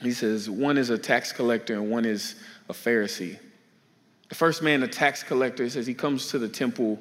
He 0.00 0.12
says, 0.12 0.48
one 0.48 0.78
is 0.78 0.90
a 0.90 0.98
tax 0.98 1.32
collector 1.32 1.74
and 1.74 1.90
one 1.90 2.04
is 2.04 2.36
a 2.68 2.72
Pharisee. 2.72 3.38
The 4.30 4.36
first 4.36 4.62
man, 4.62 4.82
a 4.84 4.88
tax 4.88 5.22
collector, 5.22 5.68
says 5.68 5.86
he 5.86 5.92
comes 5.92 6.28
to 6.28 6.38
the 6.38 6.48
temple 6.48 6.98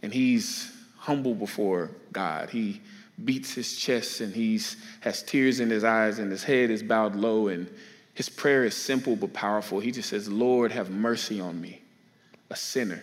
and 0.00 0.14
he's 0.14 0.72
humble 0.96 1.34
before 1.34 1.90
God. 2.12 2.50
He 2.50 2.80
beats 3.24 3.52
his 3.52 3.76
chest 3.76 4.20
and 4.20 4.32
he 4.32 4.60
has 5.00 5.24
tears 5.24 5.58
in 5.60 5.68
his 5.68 5.82
eyes 5.84 6.20
and 6.20 6.30
his 6.30 6.44
head 6.44 6.70
is 6.70 6.82
bowed 6.82 7.16
low 7.16 7.48
and 7.48 7.68
his 8.14 8.28
prayer 8.28 8.64
is 8.64 8.76
simple 8.76 9.16
but 9.16 9.32
powerful. 9.32 9.80
He 9.80 9.90
just 9.90 10.08
says, 10.08 10.28
Lord, 10.28 10.70
have 10.70 10.88
mercy 10.88 11.40
on 11.40 11.60
me, 11.60 11.82
a 12.48 12.56
sinner. 12.56 13.02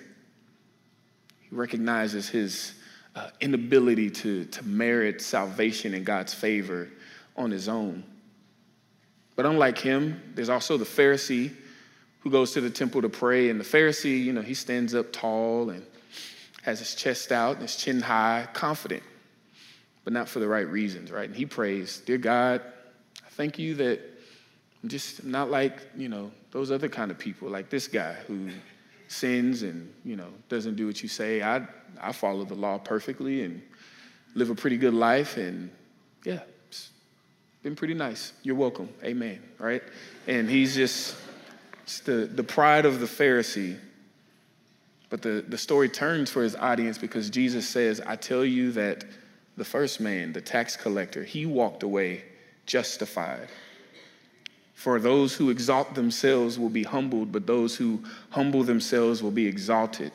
He 1.41 1.54
recognizes 1.54 2.30
his 2.30 2.74
uh, 3.13 3.30
inability 3.41 4.10
to, 4.10 4.45
to 4.45 4.63
merit 4.63 5.22
salvation 5.22 5.93
and 5.93 6.06
God's 6.06 6.34
favor 6.34 6.89
on 7.36 7.52
his 7.52 7.67
own. 7.67 8.06
But 9.36 9.45
unlike 9.45 9.78
him, 9.78 10.22
there's 10.36 10.50
also 10.50 10.78
the 10.78 10.86
Pharisee 10.86 11.52
who 12.19 12.29
goes 12.29 12.51
to 12.53 12.62
the 12.62 12.69
temple 12.69 13.01
to 13.01 13.10
pray. 13.10 13.49
And 13.49 13.60
the 13.60 13.63
Pharisee, 13.63 14.23
you 14.23 14.34
know, 14.34 14.41
he 14.41 14.53
stands 14.53 14.93
up 14.93 15.12
tall 15.12 15.69
and 15.69 15.86
has 16.63 16.79
his 16.79 16.95
chest 16.95 17.32
out 17.32 17.53
and 17.53 17.62
his 17.62 17.75
chin 17.75 18.01
high, 18.01 18.47
confident, 18.53 19.03
but 20.03 20.13
not 20.13 20.27
for 20.27 20.39
the 20.39 20.47
right 20.47 20.67
reasons, 20.67 21.12
right? 21.12 21.27
And 21.27 21.36
he 21.36 21.45
prays, 21.45 22.01
Dear 22.05 22.17
God, 22.17 22.62
I 23.25 23.29
thank 23.32 23.58
you 23.58 23.75
that 23.75 24.01
I'm 24.84 24.89
just 24.89 25.23
not 25.23 25.49
like, 25.49 25.79
you 25.95 26.10
know, 26.10 26.32
those 26.51 26.71
other 26.71 26.89
kind 26.89 27.12
of 27.12 27.17
people, 27.17 27.49
like 27.49 27.69
this 27.69 27.88
guy 27.88 28.13
who 28.27 28.49
sins 29.08 29.63
and, 29.63 29.91
you 30.03 30.15
know, 30.15 30.29
doesn't 30.49 30.75
do 30.75 30.88
what 30.88 31.01
you 31.01 31.10
say. 31.10 31.41
I, 31.41 31.65
I 31.99 32.12
follow 32.12 32.45
the 32.45 32.55
law 32.55 32.77
perfectly 32.77 33.43
and 33.43 33.62
live 34.36 34.49
a 34.49 34.55
pretty 34.55 34.77
good 34.77 34.93
life. 34.93 35.38
And 35.38 35.69
yeah, 36.23 36.39
been 37.63 37.75
pretty 37.75 37.93
nice. 37.93 38.34
You're 38.43 38.55
welcome. 38.55 38.89
Amen. 39.03 39.41
Right? 39.58 39.84
And 40.27 40.49
he's 40.49 40.75
just, 40.75 41.15
the, 42.06 42.30
the 42.32 42.43
pride 42.43 42.86
of 42.86 42.99
the 42.99 43.08
Pharisee 43.08 43.78
but 45.10 45.23
the, 45.23 45.43
the 45.47 45.58
story 45.58 45.89
turns 45.89 46.30
for 46.30 46.43
his 46.43 46.56
audience 46.56 46.97
because 46.97 47.30
Jesus 47.30 47.67
says, 47.67 47.99
I 48.06 48.15
tell 48.15 48.45
you 48.45 48.71
that 48.73 49.04
the 49.58 49.65
first 49.65 49.99
man, 49.99 50.34
the 50.34 50.41
tax 50.41 50.78
collector, 50.78 51.23
he 51.23 51.45
walked 51.45 51.84
away 51.84 52.23
justified. 52.65 53.49
For 54.75 54.99
those 54.99 55.36
who 55.36 55.49
exalt 55.49 55.95
themselves 55.95 56.58
will 56.58 56.69
be 56.69 56.84
humbled, 56.84 57.32
but 57.32 57.47
those 57.47 57.75
who 57.75 58.02
humble 58.30 58.63
themselves 58.63 59.21
will 59.21 59.32
be 59.32 59.47
exalted. 59.47 60.12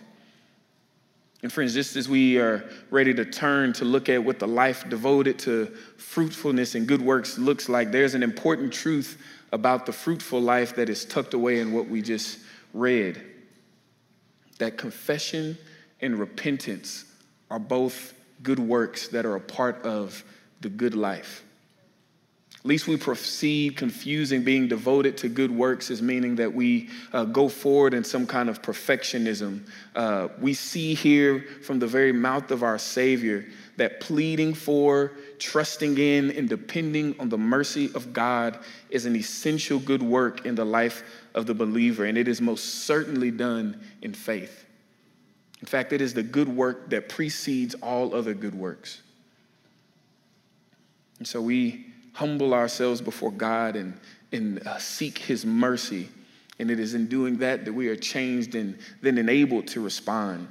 And 1.44 1.52
friends, 1.52 1.74
just 1.74 1.94
as 1.94 2.08
we 2.08 2.38
are 2.38 2.64
ready 2.88 3.12
to 3.12 3.26
turn 3.26 3.74
to 3.74 3.84
look 3.84 4.08
at 4.08 4.24
what 4.24 4.38
the 4.38 4.48
life 4.48 4.88
devoted 4.88 5.38
to 5.40 5.66
fruitfulness 5.98 6.74
and 6.74 6.86
good 6.86 7.02
works 7.02 7.36
looks 7.36 7.68
like, 7.68 7.92
there's 7.92 8.14
an 8.14 8.22
important 8.22 8.72
truth 8.72 9.22
about 9.52 9.84
the 9.84 9.92
fruitful 9.92 10.40
life 10.40 10.74
that 10.76 10.88
is 10.88 11.04
tucked 11.04 11.34
away 11.34 11.60
in 11.60 11.74
what 11.74 11.86
we 11.86 12.00
just 12.00 12.38
read 12.72 13.22
that 14.56 14.78
confession 14.78 15.58
and 16.00 16.18
repentance 16.18 17.04
are 17.50 17.58
both 17.58 18.14
good 18.42 18.58
works 18.58 19.08
that 19.08 19.26
are 19.26 19.36
a 19.36 19.40
part 19.40 19.84
of 19.84 20.24
the 20.62 20.70
good 20.70 20.94
life. 20.94 21.44
Least 22.66 22.88
we 22.88 22.96
proceed 22.96 23.76
confusing 23.76 24.42
being 24.42 24.68
devoted 24.68 25.18
to 25.18 25.28
good 25.28 25.50
works 25.50 25.90
as 25.90 26.00
meaning 26.00 26.36
that 26.36 26.52
we 26.52 26.88
uh, 27.12 27.24
go 27.24 27.46
forward 27.46 27.92
in 27.92 28.02
some 28.02 28.26
kind 28.26 28.48
of 28.48 28.62
perfectionism. 28.62 29.68
Uh, 29.94 30.28
we 30.40 30.54
see 30.54 30.94
here 30.94 31.44
from 31.62 31.78
the 31.78 31.86
very 31.86 32.10
mouth 32.10 32.50
of 32.50 32.62
our 32.62 32.78
Savior 32.78 33.44
that 33.76 34.00
pleading 34.00 34.54
for, 34.54 35.12
trusting 35.38 35.98
in, 35.98 36.30
and 36.30 36.48
depending 36.48 37.14
on 37.20 37.28
the 37.28 37.36
mercy 37.36 37.90
of 37.94 38.14
God 38.14 38.58
is 38.88 39.04
an 39.04 39.14
essential 39.14 39.78
good 39.78 40.02
work 40.02 40.46
in 40.46 40.54
the 40.54 40.64
life 40.64 41.02
of 41.34 41.44
the 41.44 41.54
believer, 41.54 42.06
and 42.06 42.16
it 42.16 42.28
is 42.28 42.40
most 42.40 42.84
certainly 42.84 43.30
done 43.30 43.78
in 44.00 44.14
faith. 44.14 44.64
In 45.60 45.66
fact, 45.66 45.92
it 45.92 46.00
is 46.00 46.14
the 46.14 46.22
good 46.22 46.48
work 46.48 46.88
that 46.88 47.10
precedes 47.10 47.74
all 47.82 48.14
other 48.14 48.32
good 48.32 48.54
works. 48.54 49.02
And 51.18 51.28
so 51.28 51.42
we 51.42 51.86
humble 52.14 52.54
ourselves 52.54 53.00
before 53.00 53.30
God 53.30 53.76
and, 53.76 53.98
and 54.32 54.66
uh, 54.66 54.78
seek 54.78 55.18
His 55.18 55.44
mercy. 55.44 56.08
And 56.58 56.70
it 56.70 56.80
is 56.80 56.94
in 56.94 57.08
doing 57.08 57.38
that 57.38 57.64
that 57.64 57.72
we 57.72 57.88
are 57.88 57.96
changed 57.96 58.54
and 58.54 58.78
then 59.02 59.18
enabled 59.18 59.66
to 59.68 59.80
respond. 59.80 60.48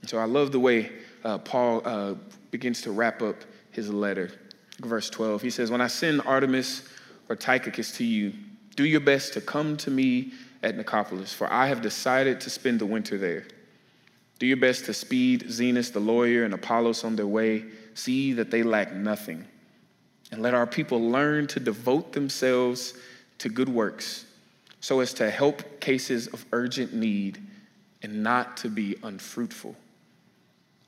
And 0.00 0.10
so 0.10 0.18
I 0.18 0.24
love 0.24 0.50
the 0.50 0.60
way 0.60 0.90
uh, 1.24 1.38
Paul 1.38 1.82
uh, 1.84 2.14
begins 2.50 2.82
to 2.82 2.90
wrap 2.90 3.22
up 3.22 3.36
his 3.70 3.90
letter. 3.90 4.30
Verse 4.80 5.10
12, 5.10 5.42
he 5.42 5.50
says, 5.50 5.70
When 5.70 5.80
I 5.80 5.88
send 5.88 6.22
Artemas 6.22 6.88
or 7.28 7.36
Tychicus 7.36 7.92
to 7.98 8.04
you, 8.04 8.32
do 8.76 8.84
your 8.84 9.00
best 9.00 9.34
to 9.34 9.40
come 9.40 9.76
to 9.78 9.90
me 9.90 10.32
at 10.62 10.76
Nicopolis, 10.76 11.34
for 11.34 11.52
I 11.52 11.66
have 11.66 11.82
decided 11.82 12.40
to 12.42 12.50
spend 12.50 12.80
the 12.80 12.86
winter 12.86 13.18
there. 13.18 13.44
Do 14.38 14.46
your 14.46 14.56
best 14.56 14.86
to 14.86 14.94
speed 14.94 15.44
Zenas 15.48 15.92
the 15.92 16.00
lawyer 16.00 16.44
and 16.44 16.54
Apollos 16.54 17.04
on 17.04 17.14
their 17.14 17.26
way. 17.26 17.64
See 17.94 18.32
that 18.34 18.50
they 18.50 18.62
lack 18.62 18.94
nothing. 18.94 19.44
And 20.32 20.42
let 20.42 20.54
our 20.54 20.66
people 20.66 21.10
learn 21.10 21.46
to 21.48 21.60
devote 21.60 22.12
themselves 22.12 22.94
to 23.38 23.48
good 23.48 23.68
works 23.68 24.26
so 24.80 25.00
as 25.00 25.12
to 25.14 25.30
help 25.30 25.80
cases 25.80 26.28
of 26.28 26.44
urgent 26.52 26.94
need 26.94 27.40
and 28.02 28.22
not 28.22 28.56
to 28.58 28.68
be 28.68 28.96
unfruitful. 29.02 29.74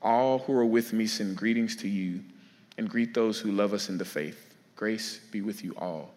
All 0.01 0.39
who 0.39 0.53
are 0.53 0.65
with 0.65 0.93
me 0.93 1.07
send 1.07 1.37
greetings 1.37 1.75
to 1.77 1.87
you 1.87 2.21
and 2.77 2.89
greet 2.89 3.13
those 3.13 3.39
who 3.39 3.51
love 3.51 3.73
us 3.73 3.89
in 3.89 3.97
the 3.97 4.05
faith. 4.05 4.55
Grace 4.75 5.19
be 5.31 5.41
with 5.41 5.63
you 5.63 5.75
all. 5.77 6.11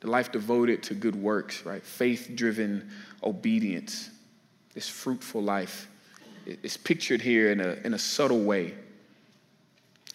The 0.00 0.10
life 0.10 0.30
devoted 0.30 0.82
to 0.84 0.94
good 0.94 1.16
works, 1.16 1.64
right? 1.64 1.82
Faith 1.82 2.32
driven 2.34 2.90
obedience, 3.22 4.10
this 4.74 4.88
fruitful 4.88 5.42
life, 5.42 5.88
is 6.62 6.76
pictured 6.76 7.22
here 7.22 7.50
in 7.50 7.60
a, 7.60 7.78
in 7.84 7.94
a 7.94 7.98
subtle 7.98 8.42
way. 8.42 8.74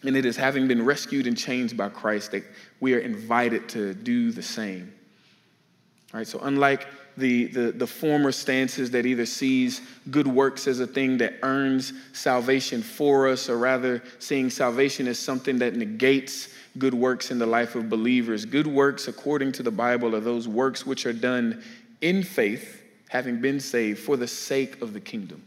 And 0.04 0.16
it 0.16 0.26
is 0.26 0.38
having 0.38 0.68
been 0.68 0.86
rescued 0.86 1.28
and 1.28 1.38
changed 1.38 1.76
by 1.76 1.90
Christ 1.90 2.32
that 2.32 2.44
we 2.80 2.94
are 2.94 3.00
invited 3.00 3.68
to 3.70 3.94
do 3.94 4.32
the 4.32 4.42
same. 4.42 4.94
All 6.14 6.20
right, 6.20 6.28
so 6.28 6.40
unlike 6.40 6.88
the, 7.18 7.48
the, 7.48 7.72
the 7.72 7.86
former 7.86 8.32
stances 8.32 8.90
that 8.92 9.06
either 9.06 9.26
sees 9.26 9.82
good 10.10 10.26
works 10.26 10.68
as 10.68 10.80
a 10.80 10.88
thing 10.88 11.18
that 11.18 11.34
earns 11.44 11.94
salvation 12.14 12.82
for 12.82 13.28
us, 13.28 13.50
or 13.50 13.58
rather 13.58 14.02
seeing 14.20 14.50
salvation 14.50 15.08
as 15.08 15.20
something 15.20 15.60
that 15.60 15.76
negates 15.76 16.50
good 16.78 16.94
works 16.94 17.30
in 17.30 17.38
the 17.38 17.46
life 17.46 17.76
of 17.76 17.90
believers. 17.90 18.46
Good 18.46 18.68
works, 18.68 19.08
according 19.08 19.52
to 19.54 19.64
the 19.64 19.72
Bible, 19.72 20.16
are 20.16 20.22
those 20.22 20.48
works 20.48 20.86
which 20.86 21.06
are 21.06 21.14
done 21.14 21.62
in 22.02 22.24
faith, 22.24 22.82
having 23.10 23.42
been 23.42 23.60
saved, 23.60 24.00
for 24.00 24.16
the 24.16 24.28
sake 24.28 24.82
of 24.82 24.94
the 24.94 25.02
kingdom. 25.02 25.44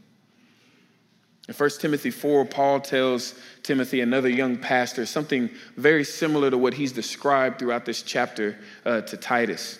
In 1.49 1.55
1 1.55 1.71
Timothy 1.81 2.11
4, 2.11 2.45
Paul 2.45 2.81
tells 2.81 3.35
Timothy, 3.63 4.01
another 4.01 4.29
young 4.29 4.57
pastor, 4.57 5.05
something 5.07 5.51
very 5.77 6.05
similar 6.05 6.51
to 6.51 6.59
what 6.59 6.75
he's 6.75 6.93
described 6.93 7.59
throughout 7.59 7.85
this 7.85 8.03
chapter 8.03 8.59
uh, 8.85 9.01
to 9.03 9.17
Titus. 9.17 9.79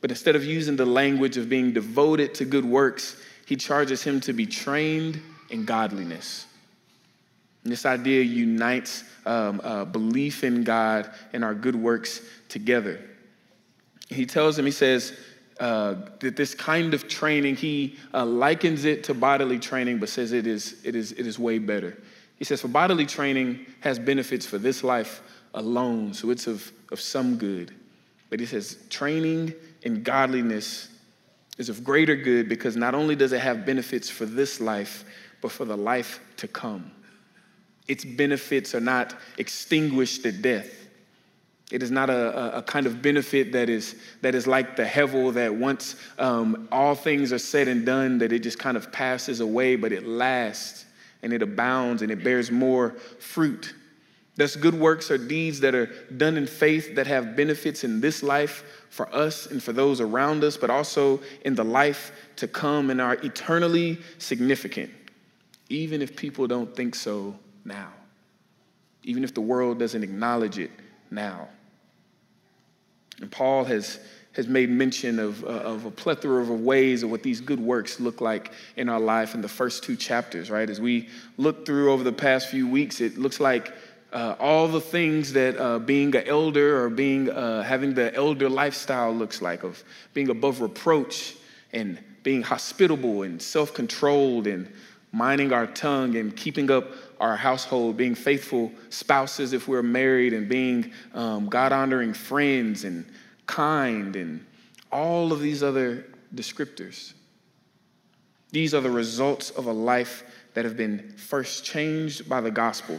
But 0.00 0.10
instead 0.10 0.34
of 0.34 0.44
using 0.44 0.76
the 0.76 0.86
language 0.86 1.36
of 1.36 1.48
being 1.48 1.72
devoted 1.72 2.34
to 2.36 2.44
good 2.44 2.64
works, 2.64 3.20
he 3.46 3.56
charges 3.56 4.02
him 4.02 4.20
to 4.22 4.32
be 4.32 4.46
trained 4.46 5.20
in 5.50 5.64
godliness. 5.64 6.46
And 7.62 7.72
this 7.72 7.86
idea 7.86 8.22
unites 8.22 9.04
um, 9.24 9.60
uh, 9.62 9.84
belief 9.84 10.44
in 10.44 10.64
God 10.64 11.10
and 11.32 11.44
our 11.44 11.54
good 11.54 11.76
works 11.76 12.20
together. 12.48 13.00
He 14.08 14.26
tells 14.26 14.58
him, 14.58 14.64
he 14.64 14.72
says, 14.72 15.16
uh, 15.60 15.94
that 16.20 16.36
this 16.36 16.54
kind 16.54 16.92
of 16.94 17.08
training, 17.08 17.56
he 17.56 17.96
uh, 18.12 18.24
likens 18.24 18.84
it 18.84 19.04
to 19.04 19.14
bodily 19.14 19.58
training, 19.58 19.98
but 19.98 20.08
says 20.08 20.32
it 20.32 20.46
is, 20.46 20.76
it, 20.84 20.94
is, 20.94 21.12
it 21.12 21.26
is 21.26 21.38
way 21.38 21.58
better. 21.58 21.96
He 22.36 22.44
says, 22.44 22.60
For 22.60 22.68
bodily 22.68 23.06
training 23.06 23.66
has 23.80 23.98
benefits 23.98 24.44
for 24.44 24.58
this 24.58 24.84
life 24.84 25.22
alone, 25.54 26.12
so 26.12 26.30
it's 26.30 26.46
of, 26.46 26.70
of 26.92 27.00
some 27.00 27.36
good. 27.36 27.74
But 28.28 28.40
he 28.40 28.46
says, 28.46 28.78
training 28.90 29.54
in 29.82 30.02
godliness 30.02 30.88
is 31.58 31.68
of 31.68 31.82
greater 31.84 32.16
good 32.16 32.48
because 32.48 32.76
not 32.76 32.94
only 32.94 33.16
does 33.16 33.32
it 33.32 33.40
have 33.40 33.64
benefits 33.64 34.10
for 34.10 34.26
this 34.26 34.60
life, 34.60 35.04
but 35.40 35.50
for 35.50 35.64
the 35.64 35.76
life 35.76 36.20
to 36.36 36.48
come. 36.48 36.90
Its 37.88 38.04
benefits 38.04 38.74
are 38.74 38.80
not 38.80 39.14
extinguished 39.38 40.26
at 40.26 40.42
death. 40.42 40.85
It 41.72 41.82
is 41.82 41.90
not 41.90 42.10
a, 42.10 42.58
a, 42.58 42.62
kind 42.62 42.86
of 42.86 43.02
benefit 43.02 43.50
that 43.52 43.68
is, 43.68 43.96
that 44.20 44.36
is 44.36 44.46
like 44.46 44.76
the 44.76 44.84
hevel 44.84 45.34
that 45.34 45.52
once 45.52 45.96
um, 46.16 46.68
all 46.70 46.94
things 46.94 47.32
are 47.32 47.38
said 47.38 47.66
and 47.66 47.84
done, 47.84 48.18
that 48.18 48.32
it 48.32 48.40
just 48.40 48.58
kind 48.58 48.76
of 48.76 48.92
passes 48.92 49.40
away, 49.40 49.74
but 49.74 49.90
it 49.90 50.06
lasts 50.06 50.84
and 51.22 51.32
it 51.32 51.42
abounds 51.42 52.02
and 52.02 52.12
it 52.12 52.22
bears 52.22 52.52
more 52.52 52.90
fruit. 53.18 53.74
Thus, 54.36 54.54
good 54.54 54.74
works 54.74 55.10
are 55.10 55.18
deeds 55.18 55.60
that 55.60 55.74
are 55.74 55.86
done 56.16 56.36
in 56.36 56.46
faith 56.46 56.94
that 56.94 57.08
have 57.08 57.34
benefits 57.34 57.82
in 57.82 58.00
this 58.00 58.22
life 58.22 58.84
for 58.90 59.12
us 59.12 59.46
and 59.46 59.60
for 59.60 59.72
those 59.72 60.00
around 60.00 60.44
us, 60.44 60.56
but 60.56 60.70
also 60.70 61.20
in 61.44 61.56
the 61.56 61.64
life 61.64 62.12
to 62.36 62.46
come 62.46 62.90
and 62.90 63.00
are 63.00 63.14
eternally 63.14 63.98
significant, 64.18 64.92
even 65.68 66.00
if 66.00 66.14
people 66.14 66.46
don't 66.46 66.76
think 66.76 66.94
so 66.94 67.34
now, 67.64 67.92
even 69.02 69.24
if 69.24 69.34
the 69.34 69.40
world 69.40 69.78
doesn't 69.80 70.04
acknowledge 70.04 70.58
it 70.58 70.70
now. 71.10 71.48
And 73.20 73.30
Paul 73.30 73.64
has, 73.64 73.98
has 74.32 74.46
made 74.46 74.70
mention 74.70 75.18
of, 75.18 75.42
uh, 75.44 75.48
of 75.48 75.84
a 75.86 75.90
plethora 75.90 76.42
of 76.42 76.50
ways 76.50 77.02
of 77.02 77.10
what 77.10 77.22
these 77.22 77.40
good 77.40 77.60
works 77.60 78.00
look 78.00 78.20
like 78.20 78.52
in 78.76 78.88
our 78.88 79.00
life 79.00 79.34
in 79.34 79.40
the 79.40 79.48
first 79.48 79.82
two 79.82 79.96
chapters, 79.96 80.50
right? 80.50 80.68
As 80.68 80.80
we 80.80 81.08
look 81.38 81.64
through 81.64 81.92
over 81.92 82.04
the 82.04 82.12
past 82.12 82.48
few 82.48 82.68
weeks, 82.68 83.00
it 83.00 83.16
looks 83.16 83.40
like 83.40 83.72
uh, 84.12 84.36
all 84.38 84.68
the 84.68 84.80
things 84.80 85.32
that 85.32 85.56
uh, 85.58 85.78
being 85.78 86.14
an 86.14 86.26
elder 86.26 86.82
or 86.82 86.88
being 86.88 87.28
uh, 87.30 87.62
having 87.62 87.94
the 87.94 88.14
elder 88.14 88.48
lifestyle 88.48 89.12
looks 89.12 89.42
like 89.42 89.62
of 89.62 89.82
being 90.14 90.30
above 90.30 90.60
reproach 90.60 91.36
and 91.72 91.98
being 92.22 92.42
hospitable 92.42 93.22
and 93.22 93.40
self-controlled 93.40 94.46
and 94.46 94.72
minding 95.12 95.52
our 95.52 95.66
tongue 95.66 96.16
and 96.16 96.36
keeping 96.36 96.70
up 96.70 96.86
our 97.20 97.36
household, 97.36 97.96
being 97.96 98.14
faithful 98.14 98.70
spouses 98.90 99.52
if 99.52 99.68
we're 99.68 99.82
married, 99.82 100.32
and 100.32 100.48
being 100.48 100.92
um, 101.14 101.46
God 101.46 101.72
honoring 101.72 102.12
friends 102.12 102.84
and 102.84 103.06
kind, 103.46 104.16
and 104.16 104.44
all 104.92 105.32
of 105.32 105.40
these 105.40 105.62
other 105.62 106.06
descriptors. 106.34 107.14
These 108.50 108.74
are 108.74 108.80
the 108.80 108.90
results 108.90 109.50
of 109.50 109.66
a 109.66 109.72
life 109.72 110.22
that 110.54 110.64
have 110.64 110.76
been 110.76 111.12
first 111.16 111.64
changed 111.64 112.28
by 112.28 112.40
the 112.40 112.50
gospel. 112.50 112.98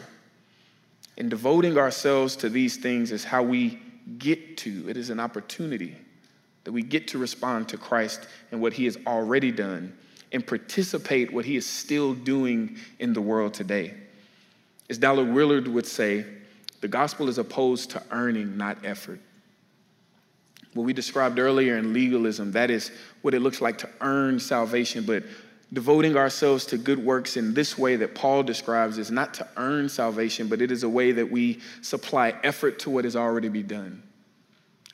And 1.18 1.30
devoting 1.30 1.78
ourselves 1.78 2.36
to 2.38 2.50
these 2.50 2.78
things 2.78 3.12
is 3.12 3.24
how 3.24 3.42
we 3.42 3.82
get 4.20 4.58
to, 4.58 4.88
it 4.88 4.98
is 4.98 5.10
an 5.10 5.20
opportunity 5.20 5.96
that 6.64 6.72
we 6.72 6.84
get 6.84 7.08
to 7.10 7.18
respond 7.18 7.70
to 7.70 7.78
Christ 7.78 8.28
and 8.52 8.62
what 8.62 8.74
he 8.74 8.86
has 8.86 8.98
already 9.08 9.52
done 9.52 9.98
and 10.32 10.46
participate 10.46 11.32
what 11.32 11.46
he 11.46 11.56
is 11.56 11.66
still 11.66 12.14
doing 12.14 12.78
in 13.00 13.14
the 13.14 13.22
world 13.22 13.54
today. 13.54 13.94
As 14.90 14.98
Dallas 14.98 15.28
Willard 15.28 15.68
would 15.68 15.86
say, 15.86 16.26
the 16.82 16.88
gospel 16.88 17.28
is 17.28 17.38
opposed 17.38 17.92
to 17.92 18.04
earning, 18.12 18.58
not 18.58 18.78
effort. 18.84 19.20
What 20.74 20.84
we 20.84 20.94
described 20.94 21.40
earlier 21.40 21.78
in 21.78 21.92
legalism, 21.92 22.52
that 22.52 22.70
is 22.70 22.92
what 23.22 23.34
it 23.34 23.42
looks 23.42 23.62
like 23.62 23.80
to 23.80 23.90
earn 24.00 24.40
salvation, 24.40 25.06
but 25.06 25.24
devoting 25.74 26.16
ourselves 26.16 26.66
to 26.68 26.78
good 26.78 27.04
works 27.04 27.36
in 27.36 27.54
this 27.54 27.78
way 27.78 27.96
that 27.98 28.16
Paul 28.16 28.44
describes 28.44 28.98
is 28.98 29.12
not 29.12 29.34
to 29.36 29.48
earn 29.58 29.90
salvation, 29.90 30.48
but 30.48 30.62
it 30.62 30.72
is 30.72 30.84
a 30.84 30.90
way 30.90 31.12
that 31.12 31.30
we 31.30 31.60
supply 31.82 32.36
effort 32.44 32.80
to 32.80 32.90
what 32.90 33.04
has 33.04 33.16
already 33.16 33.50
been 33.50 33.68
done. 33.68 34.04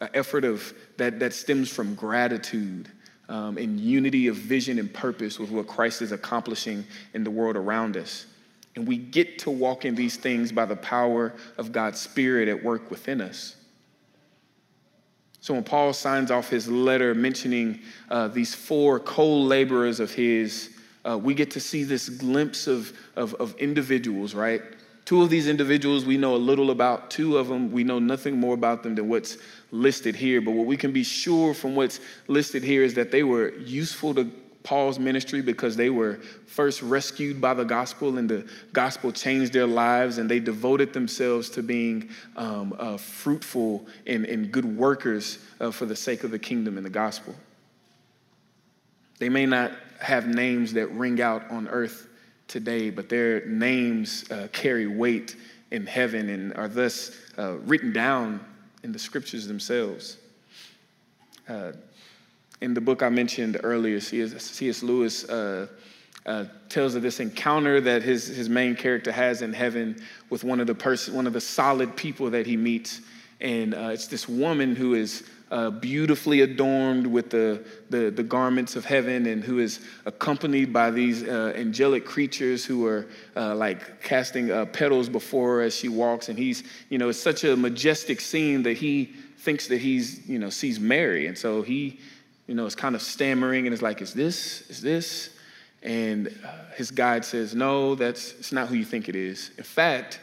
An 0.01 0.09
effort 0.13 0.43
of 0.45 0.73
that, 0.97 1.19
that 1.19 1.33
stems 1.33 1.69
from 1.69 1.95
gratitude 1.95 2.89
um, 3.29 3.57
and 3.57 3.79
unity 3.79 4.27
of 4.27 4.35
vision 4.35 4.79
and 4.79 4.91
purpose 4.91 5.37
with 5.37 5.51
what 5.51 5.67
Christ 5.67 6.01
is 6.01 6.11
accomplishing 6.11 6.85
in 7.13 7.23
the 7.23 7.31
world 7.31 7.55
around 7.55 7.95
us. 7.95 8.25
And 8.75 8.87
we 8.87 8.97
get 8.97 9.39
to 9.39 9.51
walk 9.51 9.85
in 9.85 9.95
these 9.95 10.17
things 10.17 10.51
by 10.51 10.65
the 10.65 10.75
power 10.75 11.33
of 11.57 11.71
God's 11.71 11.99
Spirit 11.99 12.47
at 12.47 12.63
work 12.63 12.89
within 12.89 13.21
us. 13.21 13.55
So 15.41 15.53
when 15.53 15.63
Paul 15.63 15.91
signs 15.91 16.31
off 16.31 16.49
his 16.49 16.69
letter 16.69 17.13
mentioning 17.13 17.81
uh, 18.09 18.29
these 18.29 18.55
four 18.55 18.99
co 18.99 19.27
laborers 19.41 19.99
of 19.99 20.11
his, 20.11 20.69
uh, 21.03 21.17
we 21.17 21.33
get 21.33 21.51
to 21.51 21.59
see 21.59 21.83
this 21.83 22.07
glimpse 22.07 22.65
of, 22.65 22.97
of, 23.15 23.33
of 23.35 23.53
individuals, 23.57 24.33
right? 24.33 24.61
Two 25.05 25.21
of 25.21 25.29
these 25.29 25.49
individuals 25.49 26.05
we 26.05 26.15
know 26.15 26.35
a 26.35 26.37
little 26.37 26.71
about, 26.71 27.11
two 27.11 27.37
of 27.37 27.49
them 27.49 27.71
we 27.73 27.83
know 27.83 27.99
nothing 27.99 28.39
more 28.39 28.53
about 28.53 28.83
them 28.83 28.95
than 28.95 29.09
what's 29.09 29.37
listed 29.71 30.15
here. 30.15 30.39
But 30.39 30.51
what 30.51 30.65
we 30.65 30.77
can 30.77 30.93
be 30.93 31.03
sure 31.03 31.53
from 31.53 31.75
what's 31.75 31.99
listed 32.27 32.63
here 32.63 32.83
is 32.83 32.93
that 32.93 33.11
they 33.11 33.23
were 33.23 33.49
useful 33.57 34.15
to 34.15 34.31
Paul's 34.63 34.97
ministry 34.97 35.41
because 35.41 35.75
they 35.75 35.89
were 35.89 36.15
first 36.47 36.81
rescued 36.81 37.41
by 37.41 37.53
the 37.53 37.65
gospel 37.65 38.17
and 38.17 38.29
the 38.29 38.47
gospel 38.71 39.11
changed 39.11 39.51
their 39.51 39.67
lives 39.67 40.17
and 40.17 40.29
they 40.29 40.39
devoted 40.39 40.93
themselves 40.93 41.49
to 41.51 41.61
being 41.61 42.09
um, 42.37 42.73
uh, 42.79 42.97
fruitful 42.97 43.85
and, 44.07 44.25
and, 44.25 44.51
good 44.51 44.65
workers 44.65 45.39
uh, 45.59 45.69
for 45.69 45.85
the 45.85 45.95
sake 45.95 46.23
of 46.23 46.31
the 46.31 46.39
kingdom 46.39 46.77
and 46.77 46.85
the 46.85 46.89
gospel. 46.89 47.35
They 49.19 49.29
may 49.29 49.45
not 49.45 49.73
have 49.99 50.27
names 50.27 50.73
that 50.73 50.87
ring 50.91 51.21
out 51.21 51.49
on 51.51 51.67
earth 51.67 52.07
today, 52.47 52.89
but 52.89 53.09
their 53.09 53.45
names 53.45 54.29
uh, 54.31 54.47
carry 54.53 54.87
weight 54.87 55.35
in 55.71 55.85
heaven 55.85 56.29
and 56.29 56.53
are 56.55 56.67
thus 56.67 57.17
uh, 57.37 57.57
written 57.59 57.91
down 57.91 58.39
in 58.83 58.91
the 58.91 58.99
scriptures 58.99 59.47
themselves. 59.47 60.17
In 62.63 62.73
the 62.73 62.79
book 62.79 63.03
I 63.03 63.09
mentioned 63.09 63.59
earlier, 63.61 63.99
C.S. 63.99 64.83
Lewis 64.83 65.25
uh, 65.25 65.67
uh, 66.25 66.45
tells 66.69 66.95
of 66.95 67.01
this 67.01 67.19
encounter 67.19 67.81
that 67.81 68.03
his, 68.03 68.25
his 68.25 68.47
main 68.47 68.73
character 68.73 69.11
has 69.11 69.41
in 69.41 69.51
heaven 69.51 70.01
with 70.29 70.45
one 70.45 70.61
of 70.61 70.67
the 70.67 70.73
person, 70.73 71.13
one 71.13 71.27
of 71.27 71.33
the 71.33 71.41
solid 71.41 71.93
people 71.97 72.29
that 72.29 72.47
he 72.47 72.55
meets, 72.55 73.01
and 73.41 73.75
uh, 73.75 73.89
it's 73.91 74.07
this 74.07 74.29
woman 74.29 74.77
who 74.77 74.93
is 74.93 75.27
uh, 75.51 75.71
beautifully 75.71 76.39
adorned 76.39 77.05
with 77.05 77.29
the, 77.29 77.65
the, 77.89 78.09
the, 78.09 78.23
garments 78.23 78.77
of 78.77 78.85
heaven 78.85 79.25
and 79.25 79.43
who 79.43 79.59
is 79.59 79.81
accompanied 80.05 80.71
by 80.71 80.89
these 80.89 81.21
uh, 81.23 81.51
angelic 81.57 82.05
creatures 82.05 82.63
who 82.63 82.87
are 82.87 83.07
uh, 83.35 83.53
like 83.53 84.01
casting 84.01 84.51
uh, 84.51 84.63
petals 84.67 85.09
before 85.09 85.55
her 85.55 85.61
as 85.63 85.75
she 85.75 85.89
walks. 85.89 86.29
And 86.29 86.39
he's, 86.39 86.63
you 86.87 86.97
know, 86.97 87.09
it's 87.09 87.21
such 87.21 87.43
a 87.43 87.57
majestic 87.57 88.21
scene 88.21 88.63
that 88.63 88.77
he 88.77 89.13
thinks 89.39 89.67
that 89.67 89.79
he's, 89.79 90.25
you 90.27 90.39
know, 90.39 90.49
sees 90.49 90.79
Mary. 90.79 91.27
And 91.27 91.37
so 91.37 91.61
he 91.61 91.99
you 92.47 92.55
know, 92.55 92.65
is 92.65 92.75
kind 92.75 92.95
of 92.95 93.01
stammering 93.01 93.65
and 93.65 93.73
is 93.73 93.81
like, 93.81 94.01
is 94.01 94.13
this, 94.13 94.69
is 94.69 94.81
this? 94.81 95.29
And 95.81 96.27
uh, 96.45 96.49
his 96.75 96.91
guide 96.91 97.25
says, 97.25 97.53
no, 97.53 97.95
that's 97.95 98.33
it's 98.33 98.51
not 98.51 98.67
who 98.67 98.75
you 98.75 98.85
think 98.85 99.09
it 99.09 99.15
is. 99.15 99.51
In 99.57 99.63
fact, 99.63 100.19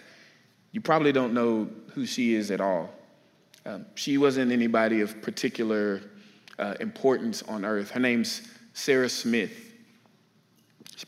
you 0.73 0.81
probably 0.81 1.13
don't 1.13 1.35
know 1.35 1.69
who 1.95 2.07
she 2.07 2.35
is 2.35 2.51
at 2.51 2.61
all. 2.61 2.91
Um, 3.67 3.87
she 3.95 4.17
wasn't 4.17 4.53
anybody 4.53 5.01
of 5.01 5.21
particular 5.21 6.01
uh, 6.59 6.75
importance 6.81 7.43
on 7.43 7.65
earth. 7.65 7.91
Her 7.91 8.01
name's 8.01 8.43
Sarah 8.73 9.09
Smith. 9.09 9.67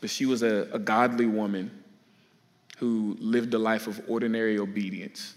But 0.01 0.09
she 0.09 0.25
was 0.25 0.43
a, 0.43 0.67
a 0.73 0.79
godly 0.79 1.27
woman 1.27 1.71
who 2.77 3.15
lived 3.19 3.53
a 3.53 3.59
life 3.59 3.87
of 3.87 4.01
ordinary 4.07 4.57
obedience. 4.59 5.35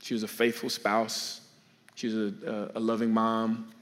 She 0.00 0.14
was 0.14 0.22
a 0.22 0.28
faithful 0.28 0.70
spouse. 0.70 1.40
She 1.94 2.06
was 2.06 2.16
a, 2.16 2.70
a, 2.74 2.80
loving 2.80 3.10
mom. 3.10 3.72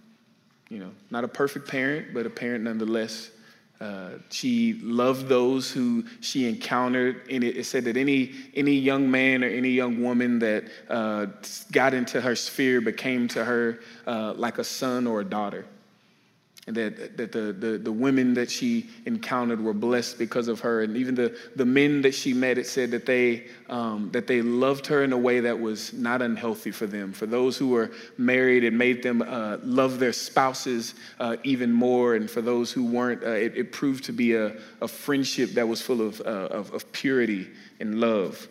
You 0.68 0.78
know, 0.78 0.90
not 1.10 1.24
a 1.24 1.28
perfect 1.28 1.68
parent, 1.68 2.12
but 2.12 2.26
a 2.26 2.30
parent 2.30 2.64
nonetheless. 2.64 3.30
Uh, 3.80 4.14
she 4.30 4.74
loved 4.82 5.28
those 5.28 5.70
who 5.70 6.04
she 6.20 6.48
encountered, 6.48 7.22
and 7.30 7.44
it, 7.44 7.56
it, 7.56 7.64
said 7.64 7.84
that 7.84 7.96
any 7.96 8.34
any 8.54 8.74
young 8.74 9.08
man 9.08 9.44
or 9.44 9.46
any 9.46 9.70
young 9.70 10.02
woman 10.02 10.40
that 10.40 10.64
uh, 10.88 11.26
got 11.70 11.94
into 11.94 12.20
her 12.20 12.34
sphere 12.34 12.80
became 12.80 13.28
to 13.28 13.44
her 13.44 13.78
uh, 14.06 14.34
like 14.34 14.58
a 14.58 14.64
son 14.64 15.06
or 15.06 15.20
a 15.20 15.24
daughter 15.24 15.64
and 16.68 16.76
that, 16.76 17.16
that 17.16 17.32
the, 17.32 17.54
the, 17.54 17.78
the 17.78 17.90
women 17.90 18.34
that 18.34 18.50
she 18.50 18.90
encountered 19.06 19.58
were 19.58 19.72
blessed 19.72 20.18
because 20.18 20.48
of 20.48 20.60
her. 20.60 20.82
And 20.82 20.98
even 20.98 21.14
the, 21.14 21.34
the 21.56 21.64
men 21.64 22.02
that 22.02 22.14
she 22.14 22.34
met, 22.34 22.58
it 22.58 22.66
said 22.66 22.90
that 22.90 23.06
they, 23.06 23.46
um, 23.70 24.10
that 24.12 24.26
they 24.26 24.42
loved 24.42 24.86
her 24.88 25.02
in 25.02 25.14
a 25.14 25.16
way 25.16 25.40
that 25.40 25.58
was 25.58 25.94
not 25.94 26.20
unhealthy 26.20 26.70
for 26.70 26.86
them. 26.86 27.14
For 27.14 27.24
those 27.24 27.56
who 27.56 27.68
were 27.68 27.90
married, 28.18 28.64
it 28.64 28.74
made 28.74 29.02
them 29.02 29.22
uh, 29.22 29.56
love 29.62 29.98
their 29.98 30.12
spouses 30.12 30.94
uh, 31.18 31.36
even 31.42 31.72
more. 31.72 32.16
And 32.16 32.30
for 32.30 32.42
those 32.42 32.70
who 32.70 32.84
weren't, 32.84 33.24
uh, 33.24 33.30
it, 33.30 33.56
it, 33.56 33.72
proved 33.72 34.04
to 34.04 34.12
be 34.12 34.34
a, 34.34 34.54
a 34.82 34.88
friendship 34.88 35.52
that 35.52 35.66
was 35.66 35.80
full 35.80 36.06
of, 36.06 36.20
uh, 36.20 36.24
of, 36.24 36.74
of 36.74 36.92
purity 36.92 37.48
and 37.80 37.98
love. 37.98 38.46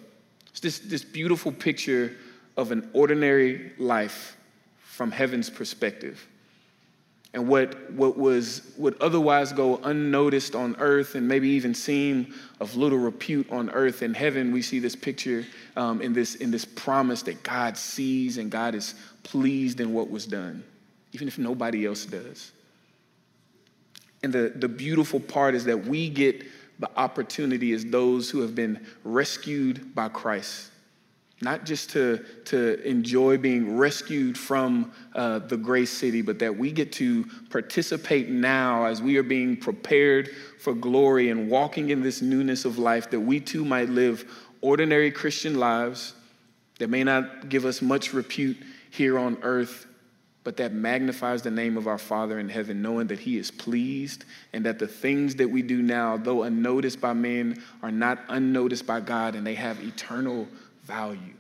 It's 0.50 0.60
this, 0.60 0.80
this 0.80 1.04
beautiful 1.04 1.52
picture 1.52 2.16
of 2.58 2.72
an 2.72 2.90
ordinary 2.94 3.74
life 3.78 4.38
from 4.80 5.12
heaven's 5.12 5.52
perspective 5.52 6.28
and 7.38 7.48
what, 7.48 7.92
what 7.92 8.18
was 8.18 8.74
would 8.78 9.02
otherwise 9.02 9.54
go 9.54 9.78
unnoticed 9.78 10.56
on 10.56 10.76
earth 10.80 11.16
and 11.16 11.28
maybe 11.28 11.48
even 11.50 11.74
seem 11.74 12.34
of 12.60 12.76
little 12.76 12.98
repute 12.98 13.50
on 13.52 13.70
earth 13.70 14.02
in 14.02 14.14
heaven 14.14 14.52
we 14.52 14.62
see 14.62 14.80
this 14.80 14.96
picture 14.96 15.46
um, 15.76 16.02
in 16.02 16.14
this 16.14 16.36
in 16.36 16.52
this 16.52 16.66
promise 16.66 17.22
that 17.22 17.44
god 17.44 17.78
sees 17.78 18.38
and 18.40 18.50
god 18.50 18.74
is 18.74 18.96
pleased 19.24 19.80
in 19.80 19.94
what 19.94 20.10
was 20.10 20.26
done 20.26 20.64
even 21.14 21.28
if 21.28 21.38
nobody 21.38 21.86
else 21.86 22.06
does. 22.06 22.52
And 24.24 24.34
the, 24.34 24.54
the 24.56 24.68
beautiful 24.68 25.20
part 25.20 25.56
is 25.56 25.66
that 25.66 25.86
we 25.86 26.10
get 26.10 26.44
the 26.80 26.90
opportunity 26.96 27.74
as 27.74 27.86
those 27.86 28.30
who 28.30 28.42
have 28.42 28.54
been 28.54 28.86
rescued 29.04 29.96
by 29.96 30.10
christ 30.10 30.70
not 31.42 31.66
just 31.66 31.92
to, 31.92 32.18
to 32.46 32.82
enjoy 32.88 33.38
being 33.38 33.78
rescued 33.78 34.38
from 34.38 34.92
uh, 35.14 35.40
the 35.40 35.58
grace 35.58 35.92
city, 35.92 36.22
but 36.22 36.40
that 36.40 36.56
we 36.56 36.72
get 36.72 36.92
to 36.94 37.26
participate 37.52 38.30
now 38.30 38.86
as 38.86 39.02
we 39.02 39.18
are 39.18 39.24
being 39.24 39.56
prepared 39.56 40.30
for 40.60 40.74
glory 40.74 41.30
and 41.30 41.50
walking 41.50 41.92
in 41.92 42.02
this 42.02 42.22
newness 42.22 42.66
of 42.66 42.80
life, 42.80 43.12
that 43.12 43.20
we 43.20 43.40
too 43.40 43.64
might 43.64 43.90
live 43.90 44.26
ordinary 44.62 45.12
Christian 45.12 45.60
lives 45.60 46.14
that 46.80 46.90
may 46.90 47.04
not 47.04 47.50
give 47.50 47.66
us 47.66 47.82
much 47.82 48.14
repute 48.14 48.58
here 48.90 49.20
on 49.20 49.38
earth, 49.44 49.86
but 50.44 50.58
that 50.58 50.74
magnifies 50.74 51.42
the 51.42 51.52
name 51.52 51.78
of 51.78 51.88
our 51.88 51.98
Father 51.98 52.40
in 52.40 52.50
heaven, 52.50 52.82
knowing 52.82 53.08
that 53.08 53.20
He 53.20 53.38
is 53.38 53.52
pleased 53.52 54.26
and 54.54 54.66
that 54.66 54.80
the 54.80 54.88
things 54.88 55.36
that 55.36 55.50
we 55.50 55.62
do 55.62 55.84
now, 55.84 56.18
though 56.18 56.44
unnoticed 56.44 57.00
by 57.00 57.14
men, 57.14 57.62
are 57.84 57.92
not 57.92 58.20
unnoticed 58.30 58.88
by 58.88 59.02
God 59.02 59.36
and 59.36 59.46
they 59.46 59.56
have 59.56 59.84
eternal 59.84 60.48
value. 60.88 61.36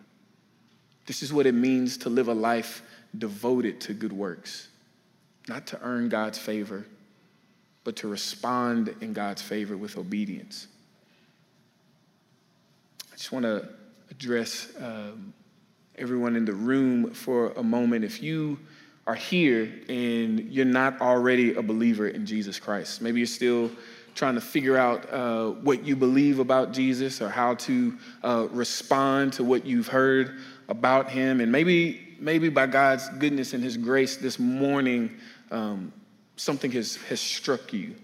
This 1.05 1.23
is 1.23 1.31
what 1.31 1.45
it 1.45 1.53
means 1.53 1.97
to 1.99 2.09
live 2.09 2.27
a 2.27 2.33
life 2.33 2.81
devoted 3.17 3.79
to 3.81 3.93
good 3.93 4.13
works, 4.13 4.67
not 5.47 5.65
to 5.67 5.81
earn 5.81 6.09
God's 6.09 6.37
favor, 6.37 6.85
but 7.83 7.95
to 7.97 8.09
respond 8.09 8.93
in 8.99 9.13
God's 9.13 9.41
favor 9.41 9.77
with 9.77 9.97
obedience. 9.97 10.67
I 13.11 13.15
just 13.15 13.31
want 13.31 13.45
to 13.45 13.69
address 14.11 14.73
um, 14.81 15.33
everyone 15.95 16.35
in 16.35 16.43
the 16.43 16.53
room 16.53 17.11
for 17.11 17.51
a 17.51 17.63
moment. 17.63 18.03
If 18.03 18.21
you 18.21 18.59
are 19.07 19.15
here 19.15 19.71
and 19.87 20.51
you're 20.51 20.65
not 20.65 20.99
already 20.99 21.55
a 21.55 21.61
believer 21.61 22.09
in 22.09 22.25
Jesus 22.25 22.59
Christ, 22.59 23.01
maybe 23.01 23.19
you're 23.21 23.27
still 23.27 23.71
trying 24.17 24.33
to 24.33 24.41
figure 24.41 24.75
out 24.75 25.13
uh, 25.13 25.51
what 25.61 25.85
you 25.85 25.95
believe 25.95 26.39
about 26.39 26.73
Jesus 26.73 27.21
or 27.21 27.29
how 27.29 27.53
to 27.53 27.95
uh, 28.23 28.47
respond 28.49 29.31
to 29.31 29.43
what 29.43 29.63
you've 29.63 29.87
heard 29.87 30.39
about 30.67 31.09
him. 31.09 31.39
And 31.39 31.51
maybe, 31.51 32.17
maybe 32.19 32.49
by 32.49 32.65
God's 32.65 33.07
goodness 33.19 33.53
and 33.53 33.63
his 33.63 33.77
grace 33.77 34.17
this 34.17 34.39
morning, 34.39 35.11
um, 35.51 35.93
something 36.35 36.71
has, 36.71 36.95
has 37.07 37.21
struck 37.21 37.71
you. 37.71 37.95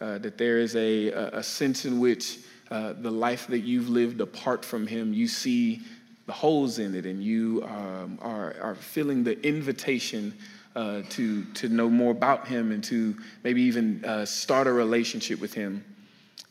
Uh, 0.00 0.18
that 0.18 0.36
there 0.36 0.58
is 0.58 0.76
a, 0.76 1.08
a 1.08 1.42
sense 1.42 1.86
in 1.86 2.00
which 2.00 2.40
uh, 2.70 2.92
the 2.92 3.10
life 3.10 3.46
that 3.46 3.60
you've 3.60 3.88
lived 3.88 4.20
apart 4.20 4.62
from 4.64 4.86
him, 4.86 5.14
you 5.14 5.26
see 5.26 5.80
the 6.26 6.32
holes 6.32 6.78
in 6.78 6.94
it, 6.94 7.06
and 7.06 7.22
you 7.22 7.62
um, 7.64 8.18
are, 8.20 8.54
are 8.60 8.74
feeling 8.74 9.24
the 9.24 9.40
invitation 9.46 10.36
uh, 10.76 11.02
to, 11.10 11.44
to 11.54 11.68
know 11.68 11.88
more 11.88 12.10
about 12.10 12.48
him 12.48 12.72
and 12.72 12.82
to 12.84 13.16
maybe 13.42 13.62
even 13.62 14.04
uh, 14.04 14.24
start 14.24 14.66
a 14.66 14.72
relationship 14.72 15.40
with 15.40 15.54
him. 15.54 15.84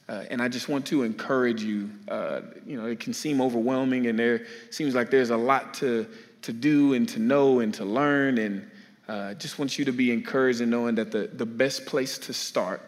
Uh, 0.07 0.23
and 0.29 0.41
I 0.41 0.47
just 0.47 0.69
want 0.69 0.85
to 0.87 1.03
encourage 1.03 1.63
you. 1.63 1.89
Uh, 2.07 2.41
you 2.65 2.79
know, 2.79 2.87
it 2.87 2.99
can 2.99 3.13
seem 3.13 3.41
overwhelming, 3.41 4.07
and 4.07 4.19
there 4.19 4.45
seems 4.69 4.95
like 4.95 5.09
there's 5.09 5.29
a 5.29 5.37
lot 5.37 5.73
to, 5.75 6.07
to 6.41 6.53
do 6.53 6.93
and 6.93 7.07
to 7.09 7.19
know 7.19 7.59
and 7.59 7.73
to 7.75 7.85
learn. 7.85 8.37
And 8.37 8.69
uh, 9.07 9.33
just 9.35 9.59
want 9.59 9.77
you 9.79 9.85
to 9.85 9.93
be 9.93 10.11
encouraged 10.11 10.61
in 10.61 10.69
knowing 10.69 10.95
that 10.95 11.11
the, 11.11 11.29
the 11.33 11.45
best 11.45 11.85
place 11.85 12.17
to 12.19 12.33
start 12.33 12.81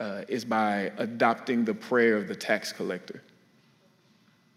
uh, 0.00 0.22
is 0.28 0.44
by 0.44 0.90
adopting 0.96 1.64
the 1.64 1.74
prayer 1.74 2.16
of 2.16 2.26
the 2.26 2.34
tax 2.34 2.72
collector 2.72 3.22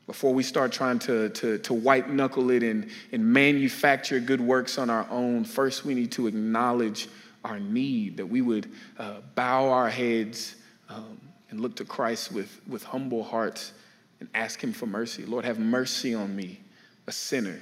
before 0.05 0.33
we 0.33 0.43
start 0.43 0.71
trying 0.71 0.99
to, 0.99 1.29
to, 1.29 1.57
to 1.59 1.73
white 1.73 2.09
knuckle 2.09 2.49
it 2.51 2.61
and, 2.61 2.89
and 3.11 3.25
manufacture 3.25 4.19
good 4.19 4.41
works 4.41 4.77
on 4.77 4.89
our 4.89 5.07
own, 5.09 5.45
first 5.45 5.85
we 5.85 5.93
need 5.93 6.11
to 6.11 6.27
acknowledge 6.27 7.07
our 7.43 7.59
need, 7.59 8.17
that 8.17 8.25
we 8.25 8.41
would 8.41 8.71
uh, 8.97 9.15
bow 9.35 9.69
our 9.69 9.89
heads 9.89 10.55
um, 10.89 11.19
and 11.49 11.59
look 11.59 11.75
to 11.75 11.85
Christ 11.85 12.31
with, 12.31 12.59
with 12.67 12.83
humble 12.83 13.23
hearts 13.23 13.73
and 14.19 14.29
ask 14.33 14.61
Him 14.61 14.73
for 14.73 14.85
mercy. 14.85 15.25
Lord, 15.25 15.45
have 15.45 15.59
mercy 15.59 16.13
on 16.13 16.35
me, 16.35 16.59
a 17.07 17.11
sinner. 17.11 17.59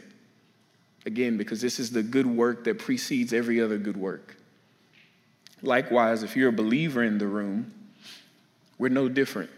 Again, 1.06 1.38
because 1.38 1.62
this 1.62 1.80
is 1.80 1.92
the 1.92 2.04
good 2.04 2.28
work 2.28 2.64
that 2.66 2.78
precedes 2.78 3.34
every 3.34 3.60
other 3.60 3.78
good 3.78 3.98
work. 3.98 4.36
Likewise, 5.64 6.24
if 6.24 6.36
you're 6.36 6.50
a 6.50 6.54
believer 6.54 7.04
in 7.04 7.18
the 7.18 7.28
room, 7.28 7.72
we're 8.78 8.90
no 8.90 9.10
different. 9.10 9.50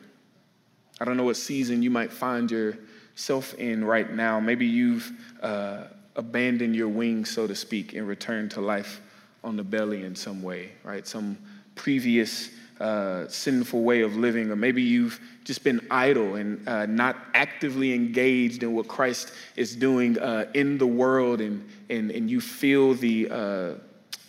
I 1.03 1.05
don't 1.05 1.17
know 1.17 1.25
what 1.25 1.35
season 1.35 1.83
you 1.83 1.89
might 1.89 2.13
find 2.13 2.49
yourself 2.49 3.55
in 3.55 3.83
right 3.83 4.09
now. 4.09 4.39
Maybe 4.39 4.65
you've 4.65 5.11
uh, 5.41 5.87
abandoned 6.15 6.77
your 6.77 6.87
wings, 6.87 7.29
so 7.29 7.45
to 7.45 7.53
speak, 7.53 7.91
and 7.91 8.07
returned 8.07 8.51
to 8.51 8.61
life 8.61 9.01
on 9.43 9.57
the 9.57 9.65
belly 9.65 10.05
in 10.05 10.15
some 10.15 10.41
way, 10.41 10.71
right? 10.81 11.05
Some 11.05 11.37
previous 11.75 12.51
uh, 12.79 13.27
sinful 13.27 13.83
way 13.83 13.99
of 13.99 14.15
living, 14.15 14.49
or 14.49 14.55
maybe 14.55 14.81
you've 14.81 15.19
just 15.43 15.65
been 15.65 15.85
idle 15.91 16.35
and 16.35 16.65
uh, 16.69 16.85
not 16.85 17.17
actively 17.33 17.93
engaged 17.93 18.63
in 18.63 18.73
what 18.73 18.87
Christ 18.87 19.33
is 19.57 19.75
doing 19.75 20.17
uh, 20.19 20.45
in 20.53 20.77
the 20.77 20.87
world, 20.87 21.41
and, 21.41 21.67
and, 21.89 22.11
and 22.11 22.31
you 22.31 22.39
feel 22.39 22.93
the, 22.93 23.27
uh, 23.29 23.73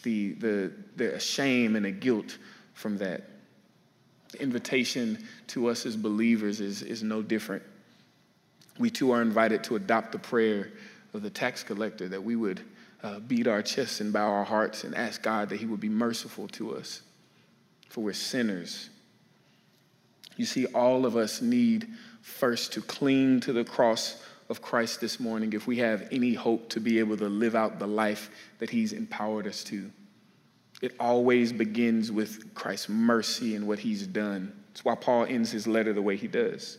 the, 0.03 0.33
the, 0.33 0.73
the 0.97 1.21
shame 1.21 1.77
and 1.77 1.85
the 1.85 1.93
guilt 1.93 2.37
from 2.73 2.99
that. 2.99 3.23
Invitation 4.35 5.27
to 5.49 5.69
us 5.69 5.87
as 5.87 5.97
believers 5.97 6.61
is, 6.61 6.83
is 6.83 7.03
no 7.03 7.23
different. 7.23 7.63
We 8.79 8.91
too 8.91 9.13
are 9.13 9.23
invited 9.23 9.65
to 9.65 9.77
adopt 9.77 10.13
the 10.13 10.19
prayer 10.19 10.73
of 11.13 11.23
the 11.23 11.31
tax 11.31 11.63
collector 11.63 12.09
that 12.09 12.23
we 12.23 12.37
would 12.37 12.61
uh, 13.03 13.21
beat 13.21 13.47
our 13.47 13.63
chests 13.63 14.01
and 14.01 14.13
bow 14.13 14.29
our 14.29 14.45
hearts 14.45 14.85
and 14.85 14.95
ask 14.95 15.23
God 15.23 15.51
that 15.51 15.61
He 15.61 15.67
would 15.67 15.81
be 15.81 15.89
merciful 15.89 16.49
to 16.49 16.77
us, 16.77 17.03
for 17.89 18.03
we're 18.03 18.13
sinners. 18.15 18.91
You 20.37 20.47
see, 20.47 20.67
all 20.67 21.07
of 21.07 21.17
us 21.17 21.41
need 21.41 21.89
first 22.23 22.73
to 22.73 22.81
cling 22.81 23.41
to 23.41 23.53
the 23.53 23.65
cross 23.65 24.23
of 24.49 24.61
Christ 24.61 25.01
this 25.01 25.21
morning 25.21 25.53
if 25.53 25.67
we 25.67 25.79
have 25.79 26.09
any 26.11 26.35
hope 26.35 26.69
to 26.71 26.81
be 26.81 26.99
able 26.99 27.17
to 27.19 27.29
live 27.29 27.55
out 27.55 27.79
the 27.79 27.87
life 27.87 28.31
that 28.59 28.71
He's 28.71 28.93
empowered 28.93 29.47
us 29.47 29.63
to. 29.65 29.91
It 30.83 30.95
always 31.01 31.53
begins 31.53 32.11
with 32.11 32.55
Christ's 32.55 32.89
mercy 32.89 33.57
and 33.57 33.67
what 33.67 33.79
he's 33.79 34.07
done. 34.07 34.53
That's 34.69 34.85
why 34.85 34.95
Paul 34.97 35.25
ends 35.25 35.51
his 35.51 35.67
letter 35.67 35.93
the 35.93 36.03
way 36.03 36.17
he 36.17 36.27
does. 36.27 36.79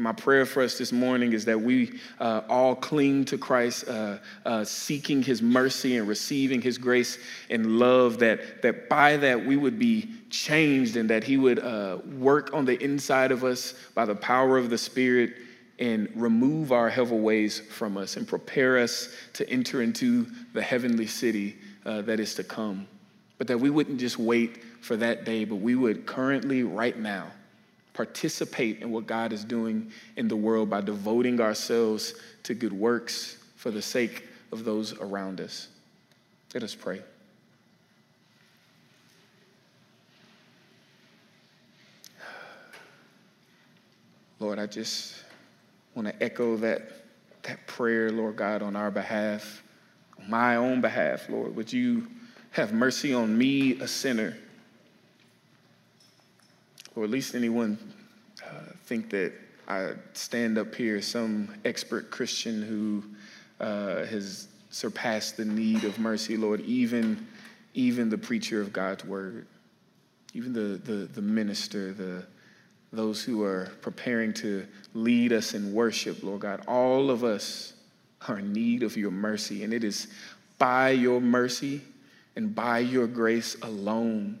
My 0.00 0.12
prayer 0.12 0.46
for 0.46 0.62
us 0.62 0.78
this 0.78 0.92
morning 0.92 1.32
is 1.32 1.44
that 1.46 1.60
we 1.60 1.98
uh, 2.20 2.42
all 2.48 2.76
cling 2.76 3.24
to 3.26 3.38
Christ, 3.38 3.88
uh, 3.88 4.18
uh, 4.46 4.62
seeking 4.64 5.24
his 5.24 5.42
mercy 5.42 5.96
and 5.96 6.06
receiving 6.06 6.62
his 6.62 6.78
grace 6.78 7.18
and 7.50 7.80
love, 7.80 8.20
that, 8.20 8.62
that 8.62 8.88
by 8.88 9.16
that 9.16 9.44
we 9.44 9.56
would 9.56 9.76
be 9.76 10.08
changed 10.30 10.96
and 10.96 11.10
that 11.10 11.24
he 11.24 11.36
would 11.36 11.58
uh, 11.58 11.98
work 12.16 12.54
on 12.54 12.64
the 12.64 12.80
inside 12.80 13.32
of 13.32 13.42
us 13.42 13.74
by 13.96 14.04
the 14.04 14.14
power 14.14 14.56
of 14.56 14.70
the 14.70 14.78
Spirit 14.78 15.34
and 15.80 16.08
remove 16.14 16.70
our 16.70 16.88
heavy 16.88 17.16
ways 17.16 17.58
from 17.58 17.96
us 17.96 18.16
and 18.16 18.26
prepare 18.26 18.78
us 18.78 19.12
to 19.32 19.48
enter 19.50 19.82
into 19.82 20.26
the 20.52 20.62
heavenly 20.62 21.06
city 21.06 21.56
uh, 21.88 22.02
that 22.02 22.20
is 22.20 22.34
to 22.36 22.44
come 22.44 22.86
but 23.38 23.46
that 23.46 23.58
we 23.58 23.70
wouldn't 23.70 24.00
just 24.00 24.18
wait 24.18 24.62
for 24.80 24.96
that 24.96 25.24
day, 25.24 25.44
but 25.44 25.56
we 25.56 25.76
would 25.76 26.04
currently, 26.04 26.64
right 26.64 26.98
now, 26.98 27.28
participate 27.94 28.82
in 28.82 28.90
what 28.90 29.06
God 29.06 29.32
is 29.32 29.44
doing 29.44 29.90
in 30.16 30.28
the 30.28 30.36
world 30.36 30.68
by 30.68 30.80
devoting 30.80 31.40
ourselves 31.40 32.14
to 32.42 32.54
good 32.54 32.72
works 32.72 33.38
for 33.56 33.70
the 33.70 33.82
sake 33.82 34.24
of 34.52 34.64
those 34.64 34.92
around 34.98 35.40
us. 35.40 35.68
Let 36.52 36.62
us 36.62 36.74
pray. 36.74 37.00
Lord, 44.40 44.58
I 44.58 44.66
just 44.66 45.24
want 45.94 46.06
to 46.08 46.22
echo 46.22 46.56
that, 46.58 46.90
that 47.42 47.66
prayer, 47.66 48.10
Lord 48.10 48.36
God, 48.36 48.62
on 48.62 48.76
our 48.76 48.90
behalf, 48.90 49.64
my 50.28 50.56
own 50.56 50.80
behalf, 50.80 51.28
Lord. 51.28 51.56
Would 51.56 51.72
you 51.72 52.06
have 52.50 52.72
mercy 52.72 53.14
on 53.14 53.36
me, 53.36 53.80
a 53.80 53.88
sinner? 53.88 54.36
Or 56.94 57.04
at 57.04 57.10
least 57.10 57.34
anyone 57.34 57.78
uh, 58.46 58.72
think 58.84 59.10
that 59.10 59.32
I 59.66 59.92
stand 60.12 60.58
up 60.58 60.74
here, 60.74 61.00
some 61.00 61.54
expert 61.64 62.10
Christian 62.10 62.62
who 62.62 63.04
uh, 63.64 64.04
has 64.06 64.48
surpassed 64.70 65.36
the 65.36 65.44
need 65.44 65.84
of 65.84 65.98
mercy, 65.98 66.36
Lord, 66.36 66.60
even, 66.62 67.26
even 67.74 68.10
the 68.10 68.18
preacher 68.18 68.60
of 68.60 68.72
God's 68.72 69.04
word, 69.04 69.46
even 70.34 70.52
the, 70.52 70.78
the, 70.84 71.06
the 71.06 71.22
minister, 71.22 71.92
the, 71.92 72.26
those 72.92 73.22
who 73.22 73.42
are 73.42 73.70
preparing 73.80 74.32
to 74.34 74.66
lead 74.94 75.32
us 75.32 75.54
in 75.54 75.72
worship, 75.72 76.22
Lord 76.22 76.40
God. 76.40 76.64
All 76.66 77.10
of 77.10 77.24
us 77.24 77.72
in 78.28 78.52
need 78.52 78.82
of 78.82 78.96
your 78.96 79.10
mercy, 79.10 79.64
and 79.64 79.72
it 79.72 79.84
is 79.84 80.08
by 80.58 80.90
your 80.90 81.20
mercy 81.20 81.80
and 82.36 82.54
by 82.54 82.78
your 82.80 83.06
grace 83.06 83.56
alone, 83.62 84.38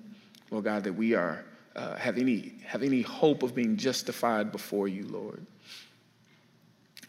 Lord 0.50 0.64
God, 0.64 0.84
that 0.84 0.92
we 0.92 1.14
are 1.14 1.44
uh, 1.76 1.96
have 1.96 2.18
any 2.18 2.54
have 2.64 2.82
any 2.82 3.02
hope 3.02 3.42
of 3.42 3.54
being 3.54 3.76
justified 3.76 4.50
before 4.50 4.88
you, 4.88 5.06
Lord. 5.06 5.44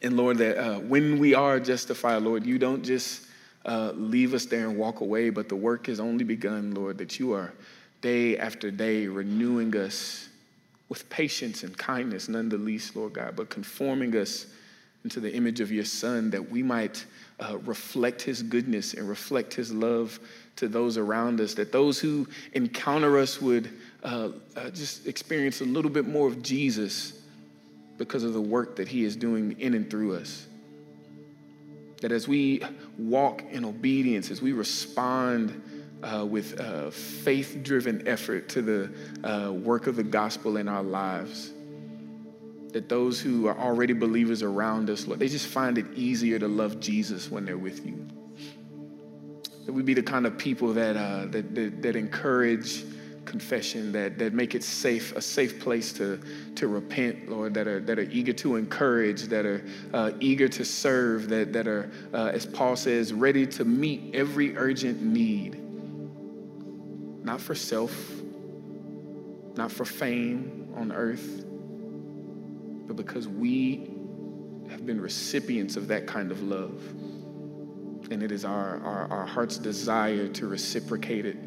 And 0.02 0.16
Lord, 0.16 0.38
that 0.38 0.58
uh, 0.58 0.80
when 0.80 1.20
we 1.20 1.34
are 1.34 1.60
justified, 1.60 2.22
Lord, 2.22 2.46
you 2.46 2.58
don't 2.58 2.84
just 2.84 3.26
uh, 3.66 3.92
leave 3.96 4.34
us 4.34 4.46
there 4.46 4.70
and 4.70 4.78
walk 4.78 5.02
away, 5.02 5.30
but 5.30 5.50
the 5.50 5.56
work 5.56 5.88
has 5.88 6.00
only 6.00 6.24
begun, 6.24 6.74
Lord, 6.74 6.98
that 7.00 7.20
you 7.20 7.34
are 7.34 7.54
day 8.02 8.38
after 8.38 8.72
day 8.72 9.08
renewing 9.08 9.76
us 9.76 10.30
with 10.88 11.10
patience 11.10 11.64
and 11.64 11.78
kindness, 11.78 12.30
none 12.30 12.50
the 12.50 12.58
least, 12.58 12.96
Lord 12.96 13.14
God, 13.14 13.36
but 13.36 13.50
conforming 13.50 14.16
us 14.16 14.48
into 15.04 15.20
the 15.20 15.34
image 15.34 15.60
of 15.60 15.72
your 15.72 15.86
Son 15.86 16.30
that 16.32 16.52
we 16.52 16.62
might 16.62 17.06
uh, 17.40 17.58
reflect 17.60 18.22
his 18.22 18.44
goodness 18.44 18.94
and 18.94 19.08
reflect 19.08 19.54
his 19.54 19.72
love 19.72 20.20
to 20.58 20.68
those 20.68 20.98
around 20.98 21.40
us, 21.40 21.54
that 21.54 21.72
those 21.72 22.00
who 22.00 22.28
encounter 22.54 23.18
us 23.18 23.42
would 23.42 23.72
uh, 24.04 24.30
uh, 24.56 24.70
just 24.72 25.08
experience 25.08 25.62
a 25.62 25.66
little 25.66 25.92
bit 25.92 26.06
more 26.06 26.28
of 26.28 26.42
Jesus 26.42 27.22
because 27.98 28.24
of 28.24 28.34
the 28.34 28.42
work 28.42 28.76
that 28.76 28.88
he 28.88 29.04
is 29.06 29.16
doing 29.16 29.56
in 29.60 29.74
and 29.74 29.90
through 29.90 30.16
us. 30.16 30.48
That 32.02 32.12
as 32.12 32.28
we 32.28 32.62
walk 32.98 33.44
in 33.52 33.66
obedience, 33.66 34.32
as 34.32 34.42
we 34.42 34.52
respond 34.54 35.62
uh, 36.02 36.26
with 36.26 36.60
uh, 36.60 36.90
faith 36.92 37.60
driven 37.62 38.08
effort 38.08 38.50
to 38.50 38.62
the 38.62 38.90
uh, 39.24 39.52
work 39.52 39.88
of 39.88 39.96
the 39.96 40.04
gospel 40.04 40.58
in 40.58 40.68
our 40.68 40.84
lives. 40.84 41.52
That 42.74 42.88
those 42.88 43.20
who 43.20 43.48
are 43.48 43.58
already 43.58 43.94
believers 43.94 44.44
around 44.44 44.90
us, 44.90 45.08
Lord, 45.08 45.20
they 45.20 45.28
just 45.28 45.48
find 45.48 45.78
it 45.78 45.86
easier 45.96 46.38
to 46.40 46.48
love 46.48 46.80
Jesus 46.80 47.32
when 47.32 47.46
they're 47.46 47.58
with 47.58 47.86
you. 47.86 48.08
That 49.66 49.74
we 49.74 49.82
be 49.82 49.94
the 49.94 50.04
kind 50.04 50.26
of 50.26 50.38
people 50.38 50.74
that, 50.74 50.96
uh, 50.96 51.26
that, 51.28 51.56
that, 51.56 51.82
that 51.82 51.96
encourage 51.96 52.84
confession, 53.26 53.92
that, 53.92 54.18
that 54.18 54.34
make 54.34 54.56
it 54.56 54.64
safe, 54.64 55.16
a 55.16 55.22
safe 55.22 55.60
place 55.60 55.94
to, 55.94 56.20
to 56.56 56.68
repent, 56.68 57.30
Lord, 57.30 57.54
that 57.54 57.68
are, 57.68 57.80
that 57.82 58.00
are 58.00 58.10
eager 58.10 58.34
to 58.34 58.56
encourage, 58.56 59.24
that 59.24 59.46
are 59.46 59.64
uh, 59.94 60.12
eager 60.20 60.48
to 60.48 60.66
serve, 60.66 61.30
that, 61.30 61.54
that 61.54 61.68
are, 61.68 61.92
uh, 62.14 62.32
as 62.34 62.46
Paul 62.46 62.76
says, 62.76 63.14
ready 63.14 63.46
to 63.48 63.66
meet 63.66 64.16
every 64.16 64.58
urgent 64.58 65.02
need 65.02 65.60
not 67.30 67.40
for 67.40 67.54
self, 67.54 68.12
not 69.56 69.72
for 69.72 69.86
fame 69.86 70.74
on 70.76 70.92
earth, 70.92 71.46
but 72.90 72.96
because 72.96 73.28
we 73.28 73.88
have 74.72 74.84
been 74.84 75.00
recipients 75.00 75.78
of 75.78 75.88
that 75.90 76.08
kind 76.08 76.32
of 76.32 76.42
love. 76.42 76.84
And 78.10 78.24
it 78.24 78.32
is 78.32 78.44
our, 78.44 78.82
our, 78.84 79.08
our 79.12 79.26
heart's 79.28 79.60
desire 79.60 80.28
to 80.30 80.48
reciprocate 80.48 81.28
it 81.28 81.38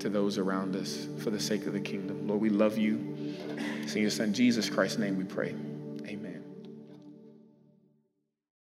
to 0.00 0.08
those 0.08 0.38
around 0.38 0.74
us 0.74 1.06
for 1.18 1.28
the 1.28 1.38
sake 1.38 1.66
of 1.66 1.74
the 1.74 1.80
kingdom. 1.80 2.26
Lord, 2.26 2.40
we 2.40 2.48
love 2.48 2.78
you. 2.78 3.36
It's 3.82 3.96
in 3.96 4.00
your 4.00 4.10
son 4.10 4.32
Jesus 4.32 4.70
Christ's 4.70 4.96
name 4.96 5.18
we 5.18 5.24
pray. 5.24 5.54